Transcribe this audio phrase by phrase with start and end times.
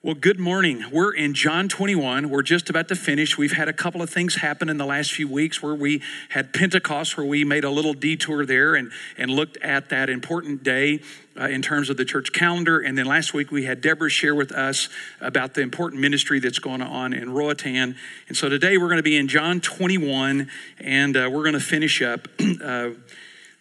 [0.00, 0.84] Well, good morning.
[0.92, 2.30] We're in John 21.
[2.30, 3.36] We're just about to finish.
[3.36, 6.54] We've had a couple of things happen in the last few weeks where we had
[6.54, 11.00] Pentecost, where we made a little detour there and, and looked at that important day
[11.36, 12.78] uh, in terms of the church calendar.
[12.78, 14.88] And then last week we had Deborah share with us
[15.20, 17.96] about the important ministry that's going on in Roatan.
[18.28, 21.60] And so today we're going to be in John 21 and uh, we're going to
[21.60, 22.28] finish up.
[22.58, 22.90] Uh,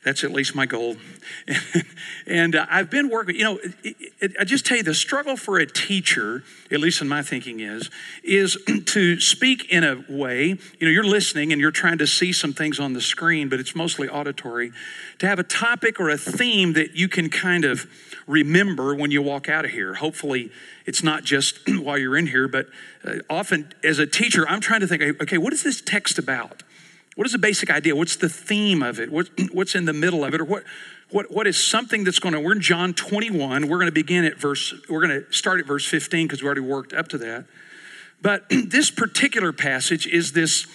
[0.04, 0.95] that's at least my goal.
[2.27, 5.36] and uh, I've been working, you know, it, it, I just tell you the struggle
[5.36, 7.89] for a teacher, at least in my thinking, is,
[8.23, 12.31] is to speak in a way, you know, you're listening and you're trying to see
[12.31, 14.72] some things on the screen, but it's mostly auditory,
[15.20, 17.86] to have a topic or a theme that you can kind of
[18.27, 19.95] remember when you walk out of here.
[19.95, 20.52] Hopefully,
[20.86, 22.67] it's not just while you're in here, but
[23.03, 26.64] uh, often as a teacher, I'm trying to think, okay, what is this text about?
[27.17, 27.95] What is the basic idea?
[27.95, 29.12] What's the theme of it?
[29.12, 30.39] What, what's in the middle of it?
[30.39, 30.63] Or what,
[31.09, 33.67] what, what is something that's going to, we're in John 21.
[33.67, 36.45] We're going to begin at verse, we're going to start at verse 15 because we
[36.45, 37.45] already worked up to that.
[38.22, 40.67] But this particular passage is this,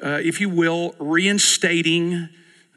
[0.00, 2.28] uh, if you will, reinstating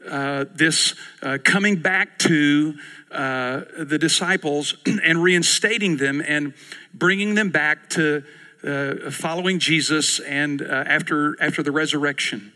[0.09, 2.73] uh, this uh, coming back to
[3.11, 4.73] uh, the disciples
[5.03, 6.55] and reinstating them and
[6.95, 8.23] bringing them back to
[8.63, 12.52] uh, following Jesus and uh, after, after the resurrection.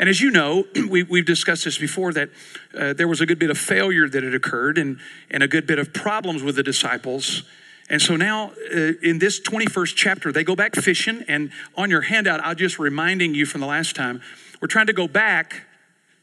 [0.00, 2.30] And as you know, we, have discussed this before that
[2.76, 4.98] uh, there was a good bit of failure that had occurred and,
[5.30, 7.42] and a good bit of problems with the disciples.
[7.90, 11.22] And so now uh, in this 21st chapter, they go back fishing.
[11.28, 14.22] And on your handout, I'll just reminding you from the last time,
[14.62, 15.64] we're trying to go back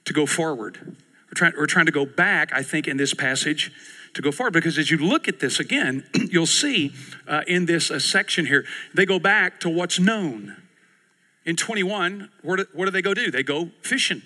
[0.05, 0.79] to go forward.
[0.83, 3.71] We're trying, we're trying to go back, I think, in this passage
[4.15, 6.93] to go forward because as you look at this again, you'll see
[7.27, 10.55] uh, in this uh, section here, they go back to what's known
[11.47, 13.31] in 21, where do, what do they go do?
[13.31, 14.21] They go fishing.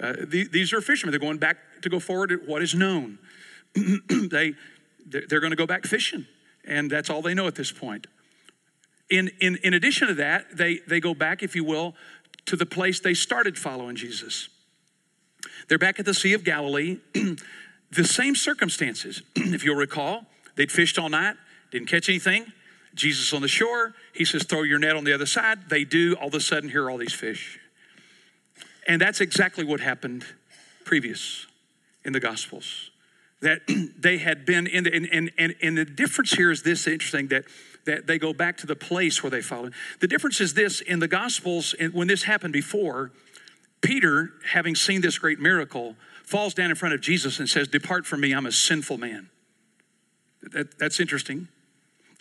[0.00, 1.12] Uh, the, these are fishermen.
[1.12, 3.20] They're going back to go forward at what is known.
[3.74, 4.54] they,
[5.06, 6.26] they're going to go back fishing,
[6.66, 8.08] and that's all they know at this point.
[9.08, 11.94] In, in, in addition to that, they, they go back, if you will,
[12.46, 14.48] to the place they started following Jesus.
[15.68, 16.98] They're back at the Sea of Galilee.
[17.92, 19.22] the same circumstances.
[19.36, 20.26] if you'll recall,
[20.56, 21.36] they'd fished all night,
[21.70, 22.52] didn't catch anything.
[22.94, 25.68] Jesus on the shore, he says, throw your net on the other side.
[25.68, 26.14] They do.
[26.14, 27.58] All of a sudden, here are all these fish.
[28.86, 30.24] And that's exactly what happened
[30.84, 31.46] previous
[32.04, 32.90] in the Gospels.
[33.42, 33.60] That
[33.98, 37.28] they had been in the, and, and, and, and the difference here is this interesting
[37.28, 37.44] that,
[37.84, 39.74] that they go back to the place where they followed.
[40.00, 43.12] The difference is this in the Gospels, when this happened before,
[43.80, 45.94] Peter, having seen this great miracle,
[46.24, 49.28] falls down in front of Jesus and says, Depart from me, I'm a sinful man.
[50.42, 51.48] That, that's interesting.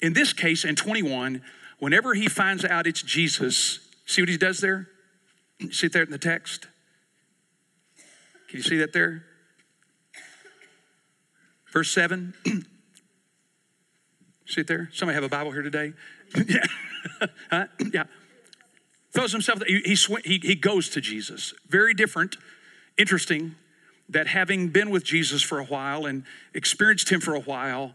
[0.01, 1.41] In this case, in 21,
[1.79, 4.87] whenever he finds out it's Jesus, see what he does there?
[5.71, 6.67] See it there in the text?
[8.47, 9.25] Can you see that there?
[11.71, 12.33] Verse 7.
[14.45, 14.89] see it there?
[14.93, 15.93] Somebody have a Bible here today?
[16.47, 16.65] yeah.
[17.49, 17.65] huh?
[17.91, 18.03] Yeah.
[19.13, 21.53] Throws himself, he, he, he, he goes to Jesus.
[21.67, 22.37] Very different,
[22.97, 23.55] interesting
[24.09, 27.93] that having been with Jesus for a while and experienced him for a while,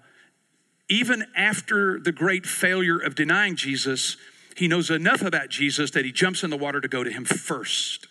[0.93, 4.19] even after the great failure of denying Jesus,
[4.57, 7.25] he knows enough about Jesus that he jumps in the water to go to him
[7.25, 8.07] first.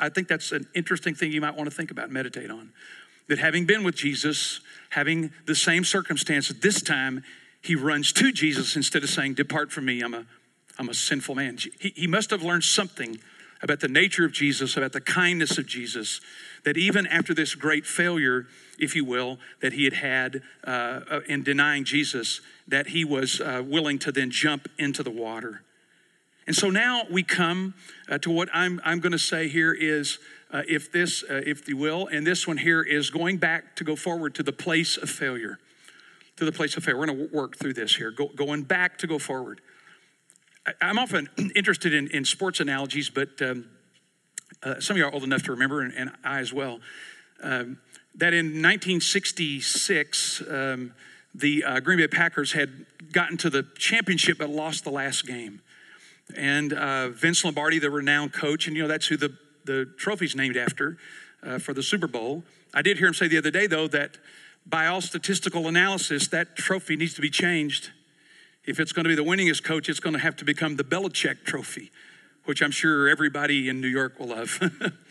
[0.00, 2.72] I think that's an interesting thing you might want to think about, meditate on.
[3.28, 7.22] That having been with Jesus, having the same circumstances, this time
[7.60, 10.24] he runs to Jesus instead of saying, Depart from me, I'm a,
[10.78, 11.58] I'm a sinful man.
[11.78, 13.18] He, he must have learned something
[13.64, 16.20] about the nature of Jesus, about the kindness of Jesus,
[16.64, 18.46] that even after this great failure,
[18.78, 23.62] if you will, that he had had uh, in denying Jesus, that he was uh,
[23.66, 25.62] willing to then jump into the water.
[26.46, 27.72] And so now we come
[28.06, 30.18] uh, to what I'm, I'm going to say here is
[30.50, 33.84] uh, if this, uh, if you will, and this one here is going back to
[33.84, 35.58] go forward to the place of failure.
[36.36, 37.00] To the place of failure.
[37.00, 39.62] We're going to work through this here, go, going back to go forward.
[40.66, 43.66] I, am often interested in, in sports analogies, but um,
[44.62, 46.80] uh, some of you are old enough to remember, and, and I as well,
[47.42, 47.78] um,
[48.14, 50.94] that in 1966, um,
[51.34, 55.60] the uh, Green Bay Packers had gotten to the championship but lost the last game.
[56.36, 60.34] And uh, Vince Lombardi, the renowned coach, and you know that's who the, the trophy's
[60.34, 60.96] named after
[61.42, 62.44] uh, for the Super Bowl.
[62.72, 64.16] I did hear him say the other day, though, that
[64.64, 67.90] by all statistical analysis, that trophy needs to be changed.
[68.66, 70.84] If it's going to be the winningest coach, it's going to have to become the
[70.84, 71.90] Belichick trophy
[72.44, 74.60] which I'm sure everybody in New York will love.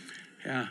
[0.46, 0.68] yeah.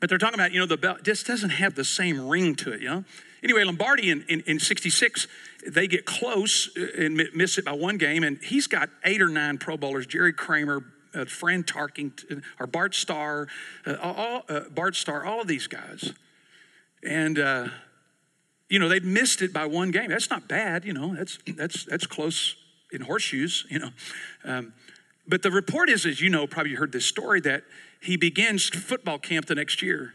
[0.00, 2.72] But they're talking about, you know, the belt just doesn't have the same ring to
[2.72, 3.04] it, you know?
[3.42, 5.26] Anyway, Lombardi in, in, in 66,
[5.66, 9.28] they get close uh, and miss it by one game, and he's got eight or
[9.28, 10.84] nine Pro Bowlers Jerry Kramer,
[11.14, 13.48] uh, Fran Tarkenton, or Bart Starr,
[13.86, 16.12] uh, all, uh, Bart Starr, all of these guys.
[17.02, 17.68] And uh,
[18.68, 20.08] you know, they'd missed it by one game.
[20.08, 22.56] That's not bad, you know, that's, that's, that's close
[22.92, 23.90] in horseshoes, you know.
[24.44, 24.72] Um,
[25.26, 27.64] but the report is, as you know, probably you heard this story, that
[28.00, 30.14] he begins football camp the next year.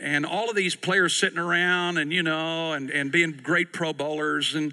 [0.00, 3.92] And all of these players sitting around and, you know, and, and being great pro
[3.92, 4.54] bowlers.
[4.54, 4.72] And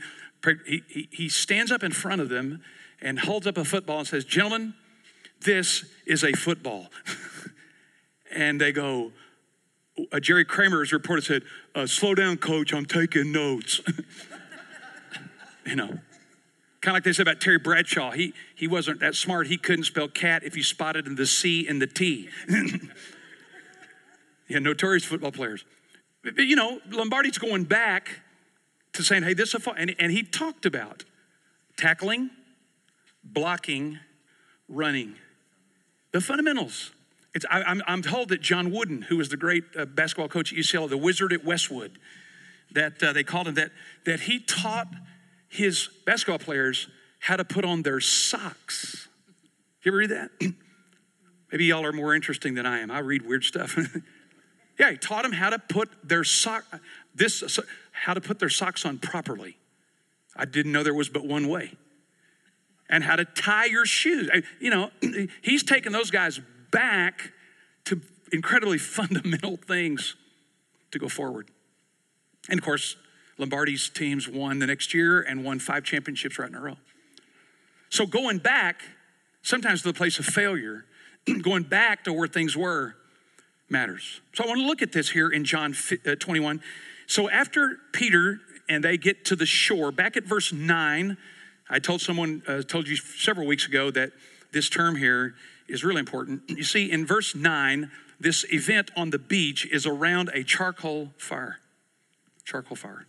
[0.65, 2.61] he, he, he stands up in front of them
[3.01, 4.73] and holds up a football and says, Gentlemen,
[5.45, 6.87] this is a football.
[8.31, 9.11] and they go,
[10.11, 11.43] uh, Jerry Kramer's reporter said,
[11.77, 13.81] uh, Slow down, coach, I'm taking notes.
[15.65, 15.99] you know, kind
[16.87, 18.11] of like they said about Terry Bradshaw.
[18.11, 19.45] He, he wasn't that smart.
[19.45, 22.29] He couldn't spell cat if you spotted the C and the T.
[24.47, 25.65] yeah, notorious football players.
[26.23, 28.21] But, you know, Lombardi's going back
[28.93, 29.71] to saying, hey, this is a.
[29.71, 31.05] And, and he talked about
[31.77, 32.31] tackling,
[33.23, 33.99] blocking,
[34.67, 35.13] running.
[36.11, 36.91] The fundamentals.
[37.37, 40.27] It's, I, am I'm, I'm told that John Wooden, who was the great uh, basketball
[40.27, 41.99] coach at UCLA, the wizard at Westwood,
[42.71, 43.69] that uh, they called him that,
[44.05, 44.87] that he taught
[45.47, 46.87] his basketball players
[47.19, 49.07] how to put on their socks.
[49.83, 50.31] You ever read that?
[51.51, 52.89] Maybe y'all are more interesting than I am.
[52.89, 53.77] I read weird stuff.
[54.79, 56.65] yeah, he taught them how to put their sock
[57.13, 57.59] this
[57.91, 59.57] how to put their socks on properly.
[60.35, 61.73] I didn't know there was but one way
[62.89, 64.27] and how to tie your shoes.
[64.59, 64.89] You know,
[65.43, 66.39] he's taking those guys
[66.71, 67.31] back
[67.85, 70.15] to incredibly fundamental things
[70.91, 71.49] to go forward.
[72.49, 72.95] And of course,
[73.37, 76.77] Lombardi's teams won the next year and won five championships right in a row.
[77.89, 78.81] So going back,
[79.41, 80.85] sometimes to the place of failure,
[81.41, 82.95] going back to where things were
[83.69, 84.21] matters.
[84.33, 85.75] So I want to look at this here in John
[86.05, 86.61] uh, 21.
[87.05, 91.17] So after Peter and they get to the shore, back at verse 9,
[91.69, 94.11] I told someone, uh, told you several weeks ago that
[94.51, 95.35] this term here
[95.67, 96.41] is really important.
[96.47, 101.59] You see, in verse 9, this event on the beach is around a charcoal fire.
[102.43, 103.05] Charcoal fire.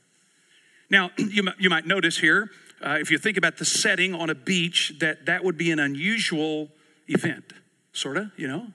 [0.91, 2.51] Now, you, you might notice here,
[2.85, 5.79] uh, if you think about the setting on a beach, that that would be an
[5.79, 6.69] unusual
[7.09, 7.53] event,
[7.93, 8.69] sort of, you know?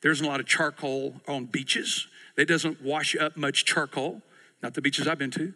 [0.00, 2.06] there isn't a lot of charcoal on beaches.
[2.36, 4.22] It doesn't wash up much charcoal,
[4.62, 5.54] not the beaches I've been to.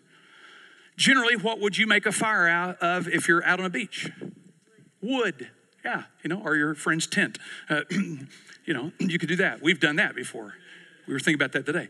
[0.96, 4.10] Generally, what would you make a fire out of if you're out on a beach?
[5.00, 5.48] Wood.
[5.84, 7.38] Yeah, you know, or your friend's tent.
[7.68, 9.62] Uh, you know, you could do that.
[9.62, 10.54] We've done that before.
[11.06, 11.88] We were thinking about that today.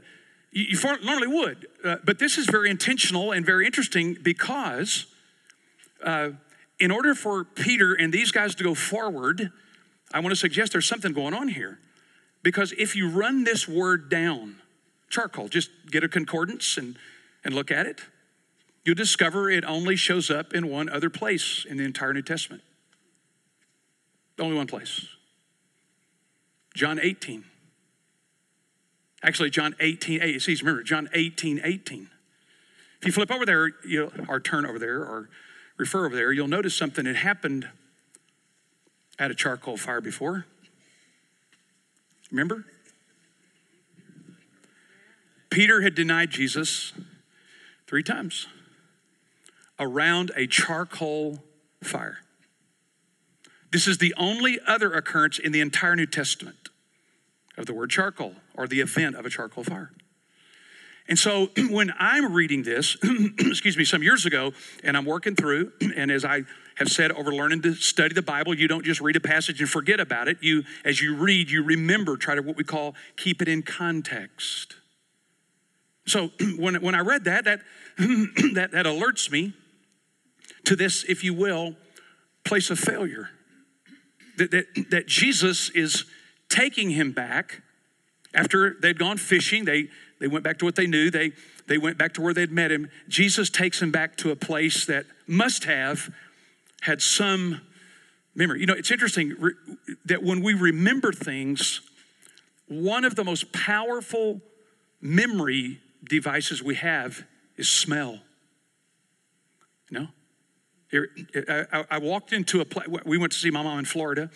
[0.51, 5.07] You, you normally would, uh, but this is very intentional and very interesting because
[6.05, 6.31] uh,
[6.79, 9.51] in order for Peter and these guys to go forward,
[10.13, 11.79] I want to suggest there's something going on here.
[12.43, 14.57] Because if you run this word down,
[15.09, 16.97] charcoal, just get a concordance and,
[17.45, 18.01] and look at it
[18.85, 22.63] you'll discover it only shows up in one other place in the entire New Testament.
[24.43, 25.07] Only one place.
[26.75, 27.45] John 18.
[29.23, 30.43] Actually, John 18, 8.
[30.43, 32.09] See, remember, John 18, 18.
[33.01, 35.29] If you flip over there, you or turn over there, or
[35.77, 37.69] refer over there, you'll notice something that happened
[39.17, 40.47] at a charcoal fire before.
[42.33, 42.65] Remember?
[45.51, 46.93] Peter had denied Jesus
[47.87, 48.49] three times
[49.79, 51.45] around a charcoal
[51.81, 52.19] fire.
[53.73, 56.69] This is the only other occurrence in the entire New Testament
[57.57, 59.91] of the word charcoal or the event of a charcoal fire.
[61.09, 62.99] And so when I'm reading this,
[63.39, 64.53] excuse me, some years ago,
[64.85, 66.43] and I'm working through, and as I
[66.77, 69.69] have said over learning to study the Bible, you don't just read a passage and
[69.69, 70.37] forget about it.
[70.43, 74.77] You, as you read, you remember, try to what we call keep it in context.
[76.07, 77.61] So when, when I read that, that,
[77.97, 79.55] that, that alerts me
[80.65, 81.75] to this, if you will,
[82.45, 83.31] place of failure.
[84.43, 86.05] That, that, that Jesus is
[86.49, 87.63] taking him back
[88.35, 89.65] after they'd gone fishing.
[89.65, 91.33] They, they went back to what they knew, they,
[91.69, 92.91] they went back to where they'd met him.
[93.09, 96.11] Jesus takes him back to a place that must have
[96.83, 97.61] had some
[98.35, 98.61] memory.
[98.61, 99.35] You know, it's interesting
[100.05, 101.81] that when we remember things,
[102.67, 104.41] one of the most powerful
[105.01, 107.25] memory devices we have
[107.57, 108.21] is smell.
[109.91, 110.09] You know?
[110.93, 114.31] I, walked into a place, we went to see my mom in Florida,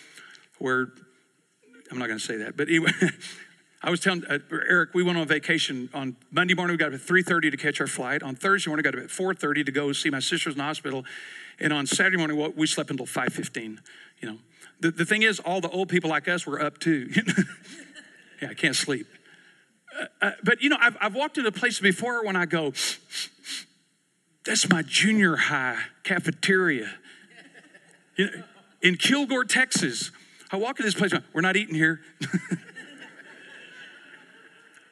[0.58, 0.88] where,
[1.90, 2.92] I'm not going to say that, but anyway,
[3.82, 6.74] I was telling uh, Eric, we went on vacation on Monday morning.
[6.74, 8.22] We got up at 3:30 to catch our flight.
[8.22, 10.64] On Thursday morning, we got up at 4:30 to go see my sister's in the
[10.64, 11.04] hospital,
[11.60, 13.78] and on Saturday morning, we slept until 5:15.
[14.20, 14.38] You know,
[14.80, 17.10] the, the thing is, all the old people like us were up too.
[18.42, 19.06] yeah, I can't sleep.
[19.98, 22.72] Uh, uh, but you know, I've, I've walked into places before when I go,
[24.46, 26.94] that's my junior high cafeteria.
[28.16, 28.42] You know,
[28.80, 30.12] in Kilgore, Texas,
[30.50, 32.00] I walk in this place, we're not eating here.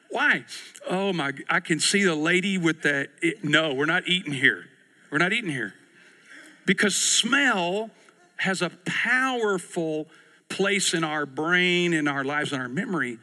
[0.09, 0.43] Why?
[0.89, 4.65] Oh my, I can see the lady with the, it, no, we're not eating here.
[5.11, 5.73] We're not eating here.
[6.65, 7.89] Because smell
[8.37, 10.07] has a powerful
[10.49, 13.17] place in our brain, in our lives, in our memory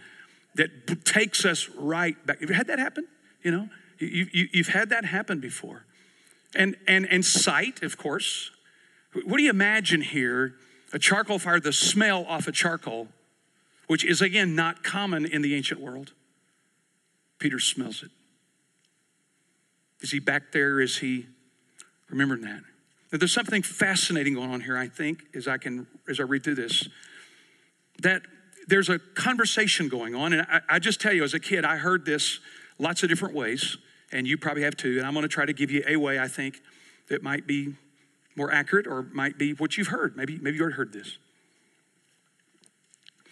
[0.55, 2.41] that takes us right back.
[2.41, 3.07] Have you had that happen?
[3.43, 5.85] You know, you, you, you've had that happen before.
[6.55, 8.51] And, and, and sight, of course.
[9.15, 10.55] What do you imagine here?
[10.93, 13.09] A charcoal fire, the smell off of charcoal,
[13.87, 16.13] which is again not common in the ancient world.
[17.39, 18.11] Peter smells it.
[20.03, 20.81] Is he back there?
[20.81, 21.27] Is he
[22.11, 22.61] remembering that?
[23.11, 26.45] Now, there's something fascinating going on here, I think, as I can as I read
[26.45, 26.89] through this.
[28.01, 28.23] That
[28.69, 31.77] there's a conversation going on, and I, I just tell you, as a kid, I
[31.77, 32.41] heard this
[32.79, 33.77] lots of different ways,
[34.13, 34.99] and you probably have too.
[34.99, 36.61] And I'm going to try to give you a way I think
[37.09, 37.75] that might be
[38.37, 40.17] more accurate or might be what you've heard.
[40.17, 41.19] Maybe, maybe you already heard this.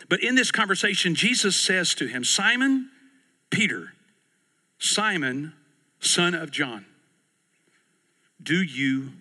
[0.09, 2.91] But in this conversation, Jesus says to him, Simon,
[3.51, 3.93] Peter,
[4.79, 5.53] Simon,
[6.01, 6.87] son of John,
[8.43, 9.13] do you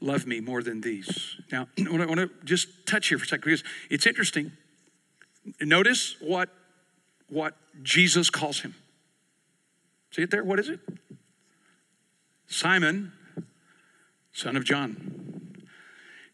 [0.00, 1.36] love me more than these?
[1.50, 4.52] Now, I want to just touch here for a second because it's interesting.
[5.60, 6.50] Notice what,
[7.28, 8.74] what Jesus calls him.
[10.10, 10.44] See it there?
[10.44, 10.80] What is it?
[12.46, 13.12] Simon,
[14.32, 15.64] son of John.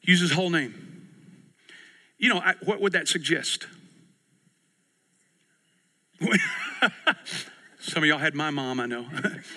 [0.03, 1.09] Use his whole name.
[2.19, 3.67] You know, I, what would that suggest?
[7.81, 9.07] Some of y'all had my mom, I know.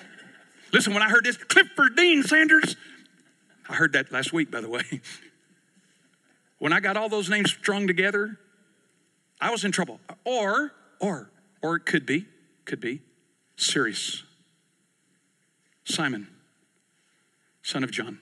[0.74, 2.76] Listen, when I heard this, Clifford Dean Sanders,
[3.70, 4.84] I heard that last week, by the way.
[6.60, 8.40] When I got all those names strung together,
[9.40, 10.00] I was in trouble.
[10.26, 11.30] Or, or,
[11.62, 12.26] or it could be,
[12.66, 13.02] could be,
[13.58, 14.24] serious.
[15.84, 16.28] Simon,
[17.62, 18.20] son of John.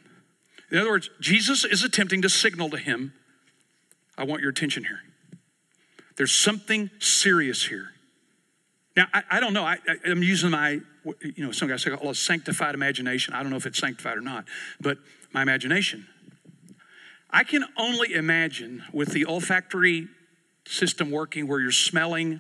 [0.72, 3.14] In other words, Jesus is attempting to signal to him,
[4.18, 5.00] I want your attention here.
[6.16, 7.90] There's something serious here.
[8.96, 9.66] Now, I, I don't know.
[9.66, 10.80] I, am using my,
[11.22, 13.34] you know, some guys say, oh, sanctified imagination.
[13.34, 14.46] I don't know if it's sanctified or not,
[14.80, 14.98] but
[15.34, 16.08] my imagination.
[17.30, 20.08] I can only imagine with the olfactory
[20.66, 22.40] system working where you're smelling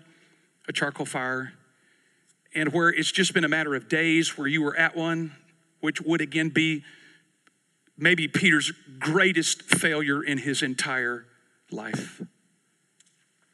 [0.70, 1.52] a charcoal fire
[2.56, 5.36] and where it's just been a matter of days where you were at one,
[5.82, 6.84] which would again be
[7.98, 11.26] maybe Peter's greatest failure in his entire
[11.70, 12.22] life.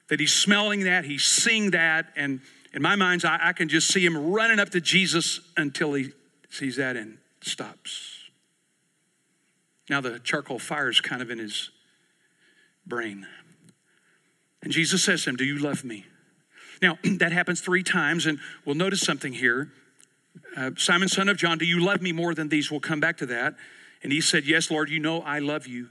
[0.09, 2.41] That he's smelling that, he's seeing that, and
[2.73, 6.11] in my mind's eye, I can just see him running up to Jesus until he
[6.49, 8.19] sees that and stops.
[9.89, 11.69] Now the charcoal fire is kind of in his
[12.85, 13.27] brain.
[14.63, 16.05] And Jesus says to him, Do you love me?
[16.81, 19.71] Now, that happens three times, and we'll notice something here.
[20.55, 22.71] Uh, Simon, son of John, do you love me more than these?
[22.71, 23.55] We'll come back to that.
[24.03, 25.89] And he said, Yes, Lord, you know I love you.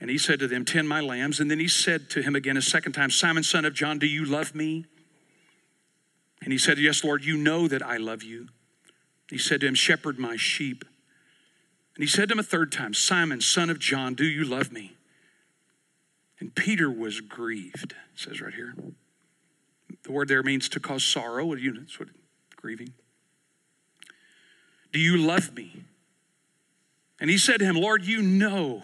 [0.00, 1.40] And he said to them, Tend my lambs.
[1.40, 4.06] And then he said to him again a second time, Simon, son of John, do
[4.06, 4.84] you love me?
[6.42, 8.48] And he said, Yes, Lord, you know that I love you.
[9.28, 10.84] He said to him, Shepherd my sheep.
[11.96, 14.70] And he said to him a third time, Simon, son of John, do you love
[14.70, 14.96] me?
[16.38, 18.74] And Peter was grieved, says right here.
[20.06, 21.44] The word there means to cause sorrow.
[21.44, 22.08] What you know, what
[22.54, 22.92] grieving.
[24.92, 25.82] Do you love me?
[27.18, 28.82] And he said to him, Lord, you know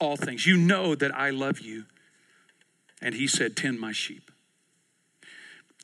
[0.00, 0.46] all things.
[0.46, 1.84] You know that I love you.
[3.00, 4.32] And he said, Tend my sheep.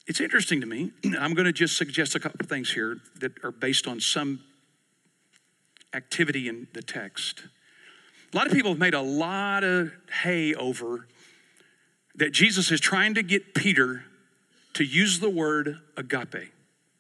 [0.09, 0.91] It's interesting to me.
[1.17, 4.41] I'm going to just suggest a couple things here that are based on some
[5.95, 7.45] activity in the text.
[8.33, 9.93] A lot of people have made a lot of
[10.23, 11.07] hay over
[12.17, 14.03] that Jesus is trying to get Peter
[14.77, 16.53] to use the word agape.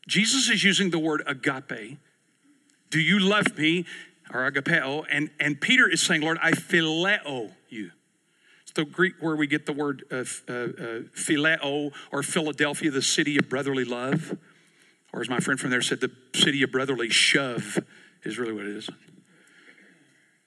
[0.08, 1.98] Jesus is using the word agape.
[2.90, 3.84] Do you love me?
[4.32, 5.04] Or agapeo.
[5.10, 7.90] And, and Peter is saying, Lord, I phileo you.
[8.62, 10.24] It's the Greek where we get the word uh, uh, uh,
[11.14, 14.38] phileo or Philadelphia, the city of brotherly love.
[15.12, 17.78] Or as my friend from there said, the city of brotherly shove
[18.24, 18.88] is really what it is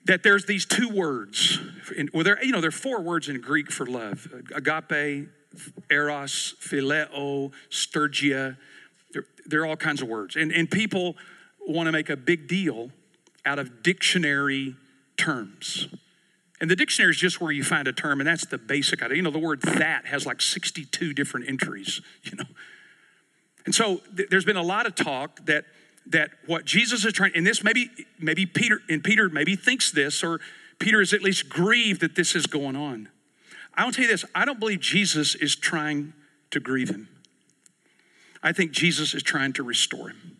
[0.05, 1.59] that there's these two words.
[1.95, 5.29] In, well, there, you know, there are four words in Greek for love agape,
[5.89, 8.57] eros, phileo, stergia.
[9.11, 10.35] There, there are all kinds of words.
[10.35, 11.15] And, and people
[11.67, 12.91] want to make a big deal
[13.45, 14.75] out of dictionary
[15.17, 15.87] terms.
[16.61, 19.17] And the dictionary is just where you find a term, and that's the basic idea.
[19.17, 22.45] You know, the word that has like 62 different entries, you know.
[23.65, 25.65] And so th- there's been a lot of talk that
[26.07, 30.23] that what Jesus is trying, and this maybe, maybe Peter, and Peter maybe thinks this,
[30.23, 30.39] or
[30.79, 33.09] Peter is at least grieved that this is going on.
[33.79, 36.13] I will tell you this I don't believe Jesus is trying
[36.51, 37.07] to grieve him.
[38.43, 40.37] I think Jesus is trying to restore him.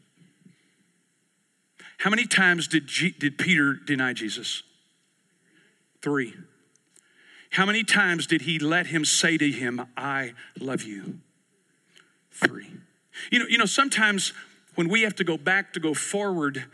[2.00, 4.64] How many times did, G, did Peter deny Jesus?
[6.02, 6.34] Three.
[7.52, 11.20] How many times did he let him say to him, I love you?
[12.32, 12.68] Three.
[13.32, 14.34] You know, you know, sometimes
[14.76, 16.66] when we have to go back to go forward,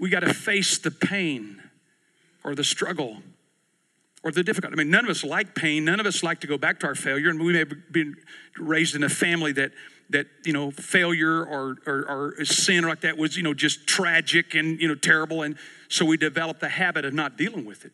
[0.00, 1.62] we got to face the pain
[2.42, 3.22] or the struggle
[4.22, 4.74] or the difficulty.
[4.74, 5.84] I mean, none of us like pain.
[5.84, 7.30] None of us like to go back to our failure.
[7.30, 8.16] And we may have been
[8.58, 9.72] raised in a family that
[10.10, 13.86] that you know failure or, or, or sin or like that was you know just
[13.86, 15.56] tragic and you know terrible, and
[15.88, 17.92] so we develop the habit of not dealing with it.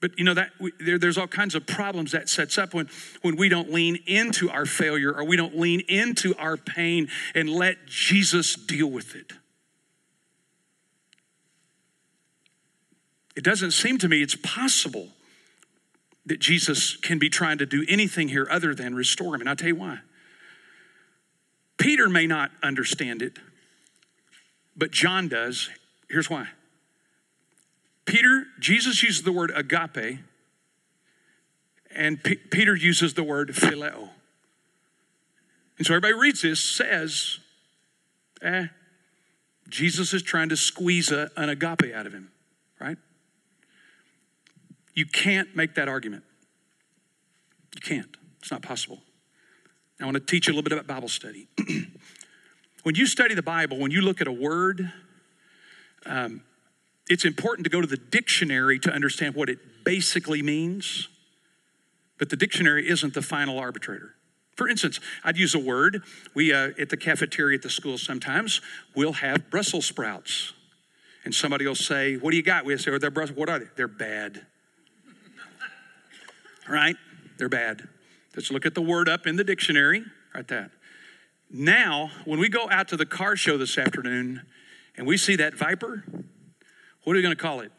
[0.00, 2.88] But you know that we, there, there's all kinds of problems that sets up when
[3.20, 7.48] when we don't lean into our failure or we don't lean into our pain and
[7.48, 9.32] let Jesus deal with it.
[13.34, 15.08] It doesn't seem to me it's possible
[16.26, 19.40] that Jesus can be trying to do anything here other than restore him.
[19.40, 19.98] And I'll tell you why.
[21.78, 23.38] Peter may not understand it,
[24.76, 25.68] but John does.
[26.08, 26.48] Here's why.
[28.04, 30.18] Peter, Jesus uses the word agape,
[31.94, 34.10] and P- Peter uses the word phileo.
[35.78, 37.38] And so everybody reads this, says,
[38.42, 38.66] eh,
[39.68, 42.30] Jesus is trying to squeeze a, an agape out of him,
[42.80, 42.98] right?
[44.94, 46.24] You can't make that argument.
[47.74, 48.16] You can't.
[48.40, 49.00] It's not possible.
[50.00, 51.48] I want to teach you a little bit about Bible study.
[52.82, 54.92] when you study the Bible, when you look at a word,
[56.04, 56.42] um,
[57.08, 61.08] it's important to go to the dictionary to understand what it basically means,
[62.18, 64.14] but the dictionary isn't the final arbitrator.
[64.56, 66.02] For instance, I'd use a word.
[66.34, 68.60] We, uh, at the cafeteria at the school, sometimes
[68.94, 70.52] we'll have Brussels sprouts.
[71.24, 72.64] And somebody will say, What do you got?
[72.64, 73.38] We say, oh, they're Brussels.
[73.38, 73.66] What are they?
[73.76, 74.44] They're bad
[76.72, 76.96] right?
[77.38, 77.88] They're bad.
[78.34, 80.70] Let's look at the word up in the dictionary, right that.
[81.50, 84.42] Now, when we go out to the car show this afternoon
[84.96, 86.04] and we see that Viper,
[87.04, 87.72] what are we going to call it?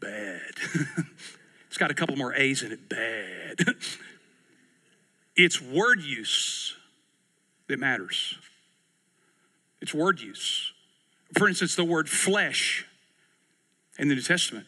[0.00, 0.52] Bad.
[1.66, 2.88] it's got a couple more A's in it.
[2.88, 3.66] Bad.
[5.36, 6.76] it's word use
[7.66, 8.38] that matters.
[9.80, 10.72] It's word use.
[11.36, 12.86] For instance, the word flesh
[13.98, 14.66] in the New Testament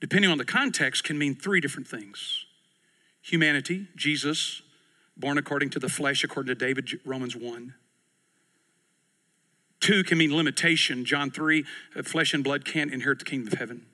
[0.00, 2.46] depending on the context, can mean three different things
[3.22, 4.62] humanity, Jesus,
[5.16, 7.74] born according to the flesh, according to David, Romans 1.
[9.80, 11.64] Two can mean limitation, John 3,
[11.96, 13.86] uh, flesh and blood can't inherit the kingdom of heaven.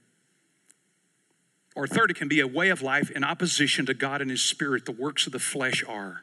[1.74, 4.42] Or third, it can be a way of life in opposition to God and His
[4.42, 6.22] Spirit, the works of the flesh are.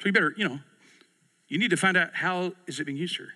[0.00, 0.60] So you better, you know,
[1.48, 3.34] you need to find out how is it being used here.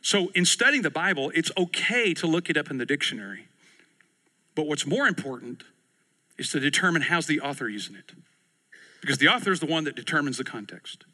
[0.00, 3.47] So in studying the Bible, it's okay to look it up in the dictionary.
[4.58, 5.62] But what's more important
[6.36, 8.10] is to determine how's the author using it.
[9.00, 11.04] Because the author is the one that determines the context.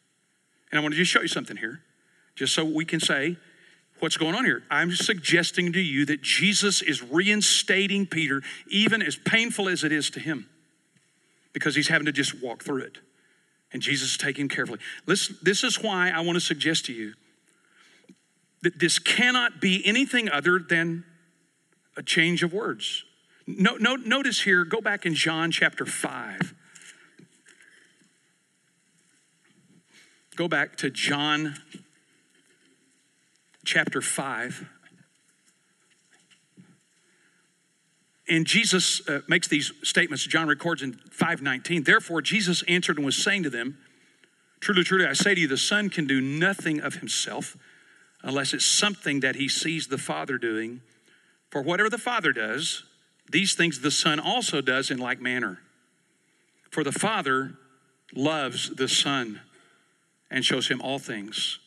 [0.70, 1.82] And I want to just show you something here,
[2.36, 3.36] just so we can say
[4.00, 4.62] what's going on here.
[4.70, 10.08] I'm suggesting to you that Jesus is reinstating Peter, even as painful as it is
[10.12, 10.48] to him,
[11.52, 12.96] because he's having to just walk through it.
[13.74, 14.78] And Jesus is taking carefully.
[15.04, 17.12] Listen, this is why I want to suggest to you
[18.62, 21.04] that this cannot be anything other than
[21.94, 23.04] a change of words.
[23.46, 26.54] No, no, notice here, go back in John chapter 5.
[30.36, 31.56] Go back to John
[33.64, 34.68] chapter 5.
[38.26, 41.84] And Jesus uh, makes these statements, John records in 519.
[41.84, 43.78] Therefore, Jesus answered and was saying to them,
[44.60, 47.54] Truly, truly, I say to you, the Son can do nothing of himself
[48.22, 50.80] unless it's something that he sees the Father doing.
[51.50, 52.84] For whatever the Father does,
[53.30, 55.60] these things the Son also does in like manner.
[56.70, 57.54] For the Father
[58.14, 59.40] loves the Son
[60.30, 61.58] and shows him all things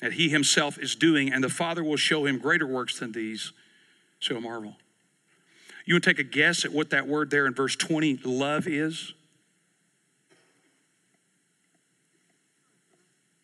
[0.00, 3.52] that he himself is doing, and the Father will show him greater works than these,
[4.20, 4.76] so marvel.
[5.86, 8.66] You want to take a guess at what that word there in verse 20, love
[8.66, 9.14] is?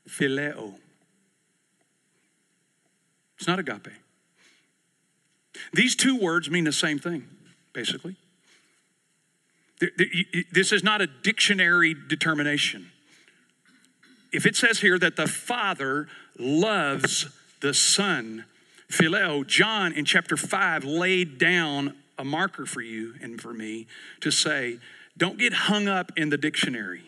[0.08, 0.74] Phileo.
[3.38, 3.88] It's not agape.
[5.72, 7.28] These two words mean the same thing
[7.72, 8.16] basically.
[10.52, 12.90] This is not a dictionary determination.
[14.32, 16.08] If it says here that the Father
[16.38, 17.28] loves
[17.60, 18.44] the Son,
[18.90, 23.86] Phileo, John in chapter 5 laid down a marker for you and for me
[24.20, 24.78] to say,
[25.16, 27.02] don't get hung up in the dictionary.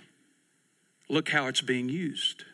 [1.09, 2.45] Look how it's being used.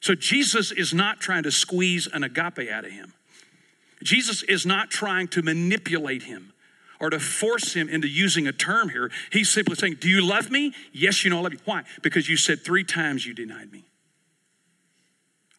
[0.00, 3.12] So Jesus is not trying to squeeze an agape out of him.
[4.02, 6.52] Jesus is not trying to manipulate him
[7.00, 9.10] or to force him into using a term here.
[9.32, 10.74] He's simply saying, Do you love me?
[10.92, 11.58] Yes, you know I love you.
[11.64, 11.82] Why?
[12.02, 13.84] Because you said three times you denied me.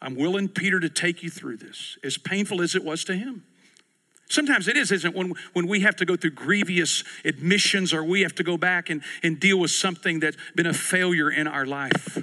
[0.00, 3.44] I'm willing, Peter, to take you through this, as painful as it was to him.
[4.28, 5.16] Sometimes it is, isn't it?
[5.16, 8.88] When, when we have to go through grievous admissions or we have to go back
[8.88, 12.18] and, and deal with something that's been a failure in our life.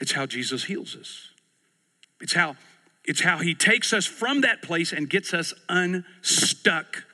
[0.00, 1.28] It's how Jesus heals us.
[2.20, 2.56] It's how,
[3.04, 7.04] it's how he takes us from that place and gets us unstuck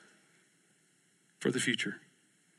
[1.39, 1.97] for the future.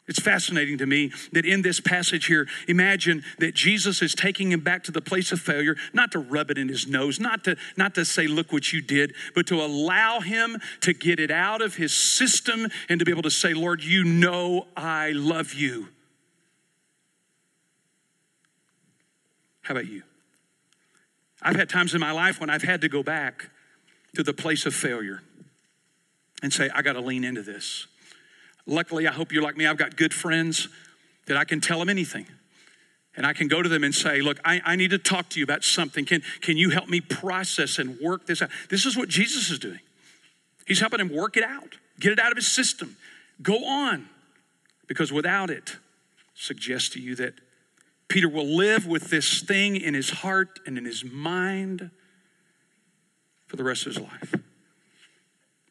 [0.08, 4.62] It's fascinating to me that in this passage here, imagine that Jesus is taking him
[4.62, 7.56] back to the place of failure, not to rub it in his nose, not to,
[7.78, 11.62] not to say, look what you did, but to allow him to get it out
[11.62, 15.89] of his system and to be able to say, Lord, you know I love you.
[19.62, 20.02] How about you?
[21.41, 23.49] I've had times in my life when I've had to go back
[24.15, 25.21] to the place of failure
[26.41, 27.88] and say, I got to lean into this.
[28.65, 29.65] Luckily, I hope you're like me.
[29.65, 30.67] I've got good friends
[31.28, 32.25] that I can tell them anything.
[33.15, 35.39] And I can go to them and say, Look, I, I need to talk to
[35.39, 36.06] you about something.
[36.06, 38.49] Can, can you help me process and work this out?
[38.69, 39.80] This is what Jesus is doing.
[40.65, 42.95] He's helping him work it out, get it out of his system.
[43.41, 44.08] Go on.
[44.88, 45.78] Because without it,
[46.34, 47.34] suggest to you that
[48.10, 51.91] Peter will live with this thing in his heart and in his mind
[53.45, 54.36] for the rest of his life.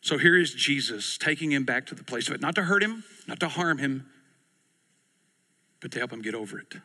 [0.01, 2.83] So here is Jesus taking him back to the place of it, not to hurt
[2.83, 4.07] him, not to harm him,
[5.81, 6.77] but to help him get over it.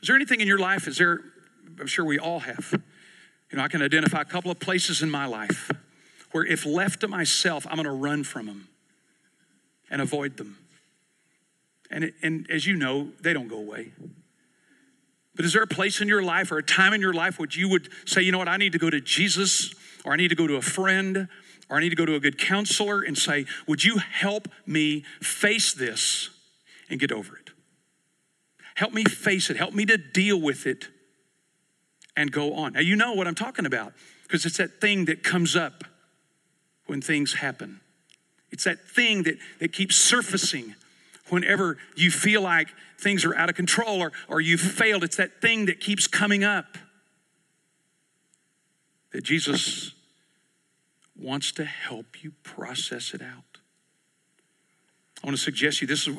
[0.00, 0.86] Is there anything in your life?
[0.86, 1.20] Is there,
[1.78, 2.80] I'm sure we all have.
[3.50, 5.72] You know, I can identify a couple of places in my life
[6.30, 8.68] where if left to myself, I'm going to run from them
[9.90, 10.56] and avoid them.
[11.90, 13.92] And, and as you know, they don't go away.
[15.34, 17.56] But is there a place in your life or a time in your life which
[17.56, 20.28] you would say, you know what, I need to go to Jesus or I need
[20.28, 21.28] to go to a friend
[21.68, 25.04] or I need to go to a good counselor and say, Would you help me
[25.22, 26.30] face this
[26.90, 27.50] and get over it?
[28.74, 30.88] Help me face it, help me to deal with it
[32.16, 32.72] and go on.
[32.72, 33.92] Now, you know what I'm talking about
[34.24, 35.84] because it's that thing that comes up
[36.86, 37.80] when things happen.
[38.50, 40.74] It's that thing that, that keeps surfacing
[41.28, 42.68] whenever you feel like
[43.00, 45.04] things are out of control or, or you've failed.
[45.04, 46.78] It's that thing that keeps coming up
[49.12, 49.92] that Jesus
[51.18, 53.58] wants to help you process it out.
[55.22, 56.16] I want to suggest you this is,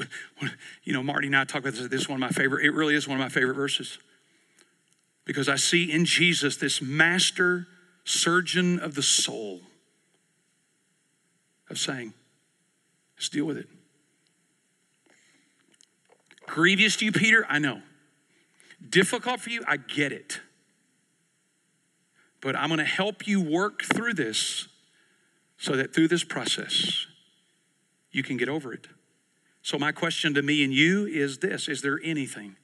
[0.84, 1.88] you know, Marty and I talk about this.
[1.88, 3.98] This is one of my favorite, it really is one of my favorite verses.
[5.26, 7.67] Because I see in Jesus this master
[8.04, 9.62] surgeon of the soul
[11.70, 12.13] of saying,
[13.15, 13.67] let's deal with it.
[16.52, 17.46] Grievous to you, Peter?
[17.48, 17.82] I know.
[18.90, 19.64] Difficult for you?
[19.66, 20.42] I get it.
[22.42, 24.68] But I'm going to help you work through this
[25.58, 27.08] so that through this process,
[28.12, 28.88] you can get over it.
[29.62, 32.58] So, my question to me and you is this Is there anything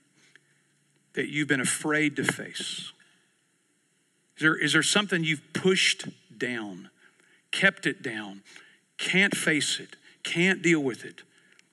[1.13, 2.91] that you've been afraid to face?
[4.35, 6.89] Is there, is there something you've pushed down,
[7.51, 8.41] kept it down,
[8.97, 11.21] can't face it, can't deal with it,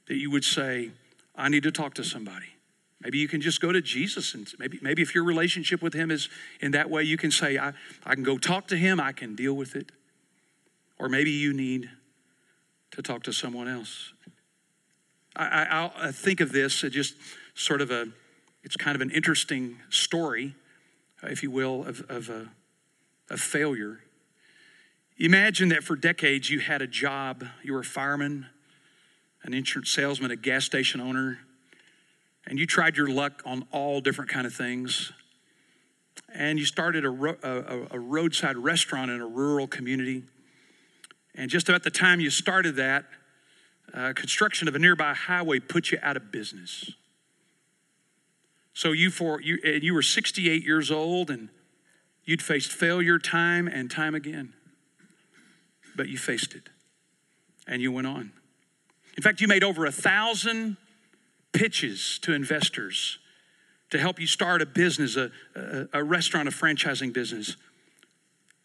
[0.06, 0.92] that you would say,
[1.34, 2.46] I need to talk to somebody?
[3.00, 6.10] Maybe you can just go to Jesus and maybe, maybe if your relationship with him
[6.10, 6.28] is
[6.60, 7.72] in that way, you can say, I,
[8.04, 9.92] I can go talk to him, I can deal with it.
[10.98, 11.90] Or maybe you need
[12.92, 14.14] to talk to someone else.
[15.36, 17.16] I, I, I think of this as just
[17.54, 18.06] sort of a,
[18.62, 20.54] it's kind of an interesting story,
[21.22, 22.48] if you will, of, of a,
[23.28, 24.00] a failure.
[25.18, 28.46] Imagine that for decades you had a job, you were a fireman,
[29.44, 31.38] an insurance salesman, a gas station owner,
[32.46, 35.12] and you tried your luck on all different kind of things.
[36.34, 40.24] And you started a, a, a roadside restaurant in a rural community
[41.34, 43.04] and just about the time you started that,
[43.92, 46.92] uh, construction of a nearby highway put you out of business.
[48.72, 51.48] So you for you and you were 68 years old and
[52.24, 54.52] you'd faced failure time and time again.
[55.96, 56.68] But you faced it.
[57.66, 58.32] And you went on.
[59.16, 60.76] In fact, you made over a thousand
[61.52, 63.18] pitches to investors
[63.90, 67.56] to help you start a business, a, a, a restaurant, a franchising business.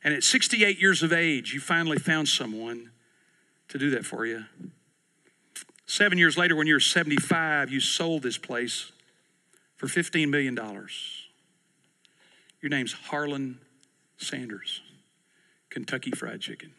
[0.03, 2.89] And at 68 years of age, you finally found someone
[3.67, 4.45] to do that for you.
[5.85, 8.91] Seven years later, when you're 75, you sold this place
[9.77, 10.55] for $15 million.
[12.61, 13.59] Your name's Harlan
[14.17, 14.81] Sanders,
[15.69, 16.73] Kentucky Fried Chicken.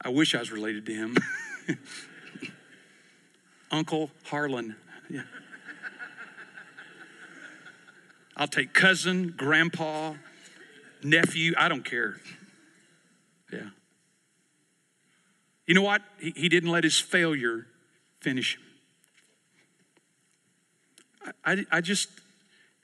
[0.00, 1.16] I wish I was related to him.
[3.70, 4.76] Uncle Harlan.
[5.10, 5.22] Yeah.
[8.36, 10.14] I'll take cousin, grandpa,
[11.02, 12.16] nephew, I don't care.
[13.52, 13.70] Yeah.
[15.66, 16.02] You know what?
[16.20, 17.66] He, he didn't let his failure
[18.20, 18.62] finish him.
[21.44, 22.08] I, I, I just,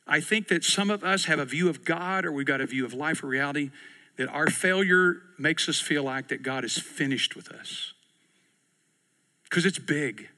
[0.07, 2.67] I think that some of us have a view of God or we've got a
[2.67, 3.71] view of life or reality
[4.17, 7.93] that our failure makes us feel like that God is finished with us.
[9.45, 10.29] Because it's big.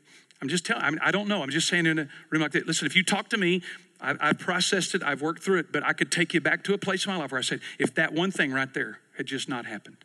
[0.43, 1.43] I'm just telling, I, mean, I don't know.
[1.43, 2.67] I'm just saying in a room like that.
[2.67, 3.63] Listen, if you talk to me
[4.01, 6.75] I, I've processed it, I've worked through it, but I could take you back to
[6.75, 9.27] a place in my life where I said, if that one thing right there had
[9.27, 9.97] just not happened,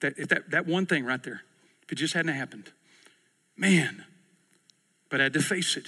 [0.00, 1.42] that, if that, that one thing right there,
[1.82, 2.70] if it just hadn't happened,
[3.56, 4.04] man,
[5.10, 5.86] but I had to face it.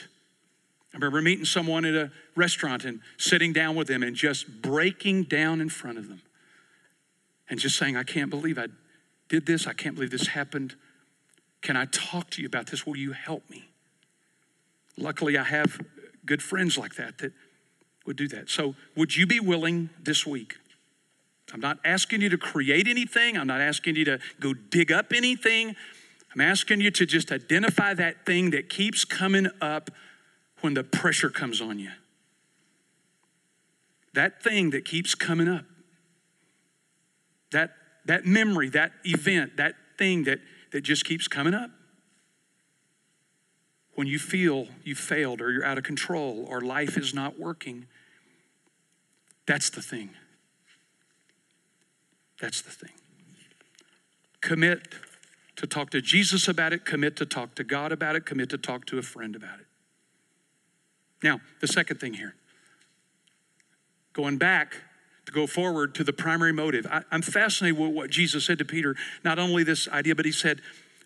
[0.92, 5.24] I remember meeting someone at a restaurant and sitting down with them and just breaking
[5.24, 6.22] down in front of them
[7.48, 8.66] and just saying, I can't believe I
[9.28, 9.66] did this.
[9.66, 10.76] I can't believe this happened.
[11.64, 12.87] Can I talk to you about this?
[12.87, 13.64] Will you help me?
[14.98, 15.81] Luckily, I have
[16.27, 17.33] good friends like that that
[18.05, 18.50] would do that.
[18.50, 20.57] So, would you be willing this week?
[21.55, 25.12] I'm not asking you to create anything, I'm not asking you to go dig up
[25.12, 25.74] anything.
[26.35, 29.90] I'm asking you to just identify that thing that keeps coming up
[30.62, 31.92] when the pressure comes on you.
[34.14, 35.64] That thing that keeps coming up.
[37.53, 37.70] That,
[38.07, 40.40] that memory, that event, that thing that,
[40.74, 41.70] that just keeps coming up
[43.94, 47.87] when you feel you've failed or you're out of control or life is not working.
[49.46, 50.10] That's the thing.
[52.40, 52.90] That's the thing.
[54.40, 54.88] Commit
[55.54, 58.58] to talk to Jesus about it, commit to talk to God about it, commit to
[58.58, 59.66] talk to a friend about it.
[61.22, 62.34] Now, the second thing here
[64.12, 64.78] going back
[65.35, 66.87] go forward to the primary motive.
[66.90, 68.97] I, am fascinated with what Jesus said to Peter.
[69.25, 70.61] Not only this idea, but he said,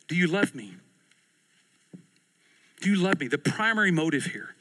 [0.07, 0.75] Do you love me?
[2.81, 3.27] Do you love me?
[3.27, 4.55] The primary motive here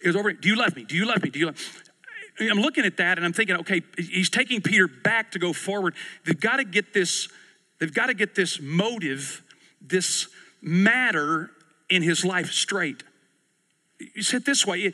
[0.00, 0.32] is over.
[0.32, 0.84] Do you love me?
[0.84, 1.30] Do you love me?
[1.30, 1.86] Do you love me?
[2.50, 5.94] I'm looking at that and I'm thinking, okay, he's taking Peter back to go forward.
[6.24, 7.28] They've got to get this,
[7.78, 9.42] they've got to get this motive,
[9.80, 10.28] this
[10.60, 11.50] matter
[11.88, 13.04] in his life straight.
[14.14, 14.92] You said this way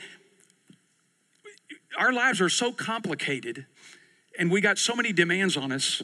[1.99, 3.67] our lives are so complicated
[4.39, 6.03] and we got so many demands on us.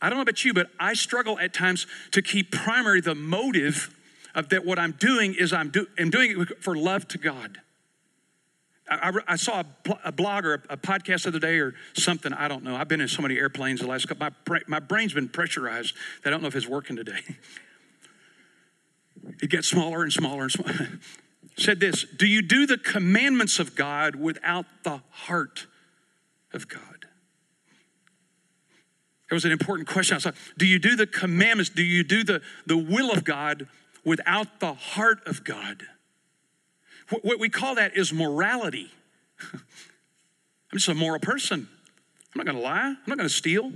[0.00, 3.94] I don't know about you, but I struggle at times to keep primary the motive
[4.34, 7.58] of that what I'm doing is I'm, do, I'm doing it for love to God.
[8.88, 12.34] I, I, saw a, a, blog or a, podcast the other day or something.
[12.34, 12.76] I don't know.
[12.76, 14.28] I've been in so many airplanes the last couple.
[14.48, 17.20] My, my brain's been pressurized I don't know if it's working today.
[19.40, 20.88] it gets smaller and smaller and smaller.
[21.56, 25.66] Said this Do you do the commandments of God without the heart
[26.52, 26.80] of God?
[29.30, 30.16] It was an important question.
[30.16, 31.70] I like, Do you do the commandments?
[31.70, 33.68] Do you do the, the will of God
[34.04, 35.84] without the heart of God.
[37.22, 38.90] What we call that is morality.
[39.52, 39.60] I'm
[40.74, 41.68] just a moral person.
[42.34, 42.80] I'm not going to lie.
[42.80, 43.72] I'm not going to steal.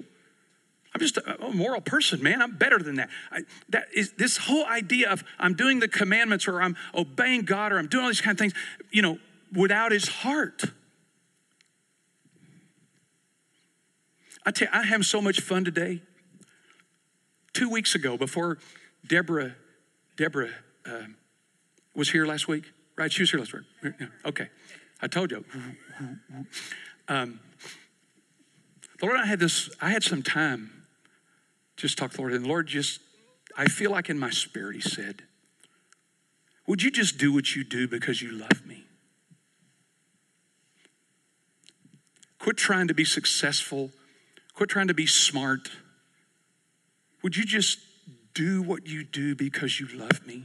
[0.95, 2.41] I'm just a, moral person, man.
[2.41, 3.11] I'm better than that.
[3.31, 7.73] I, that is this whole idea of I'm doing the commandments or I'm obeying God
[7.73, 8.55] or I'm doing all these kind of things,
[8.91, 9.19] you know,
[9.53, 10.65] without his heart.
[14.47, 16.03] I tell you, I have so much fun today.
[17.53, 18.59] Two weeks ago, before
[19.07, 19.55] Deborah
[20.17, 20.51] Deborah
[20.85, 21.03] uh,
[21.95, 22.65] was here last week,
[22.97, 23.13] right?
[23.13, 23.95] She was here last week.
[24.25, 24.49] Okay.
[25.01, 25.45] I told you.
[27.09, 27.41] Um,
[28.99, 30.78] the Lord, I had this, I had some time
[31.79, 32.35] just talk to the Lord.
[32.35, 33.01] And the Lord just,
[33.57, 35.23] I feel like in my spirit, He said,
[36.67, 38.85] Would you just do what you do because you love me?
[42.39, 43.91] Quit trying to be successful.
[44.55, 45.71] Quit trying to be smart.
[47.23, 47.79] Would you just
[48.39, 50.45] do what you do because you love me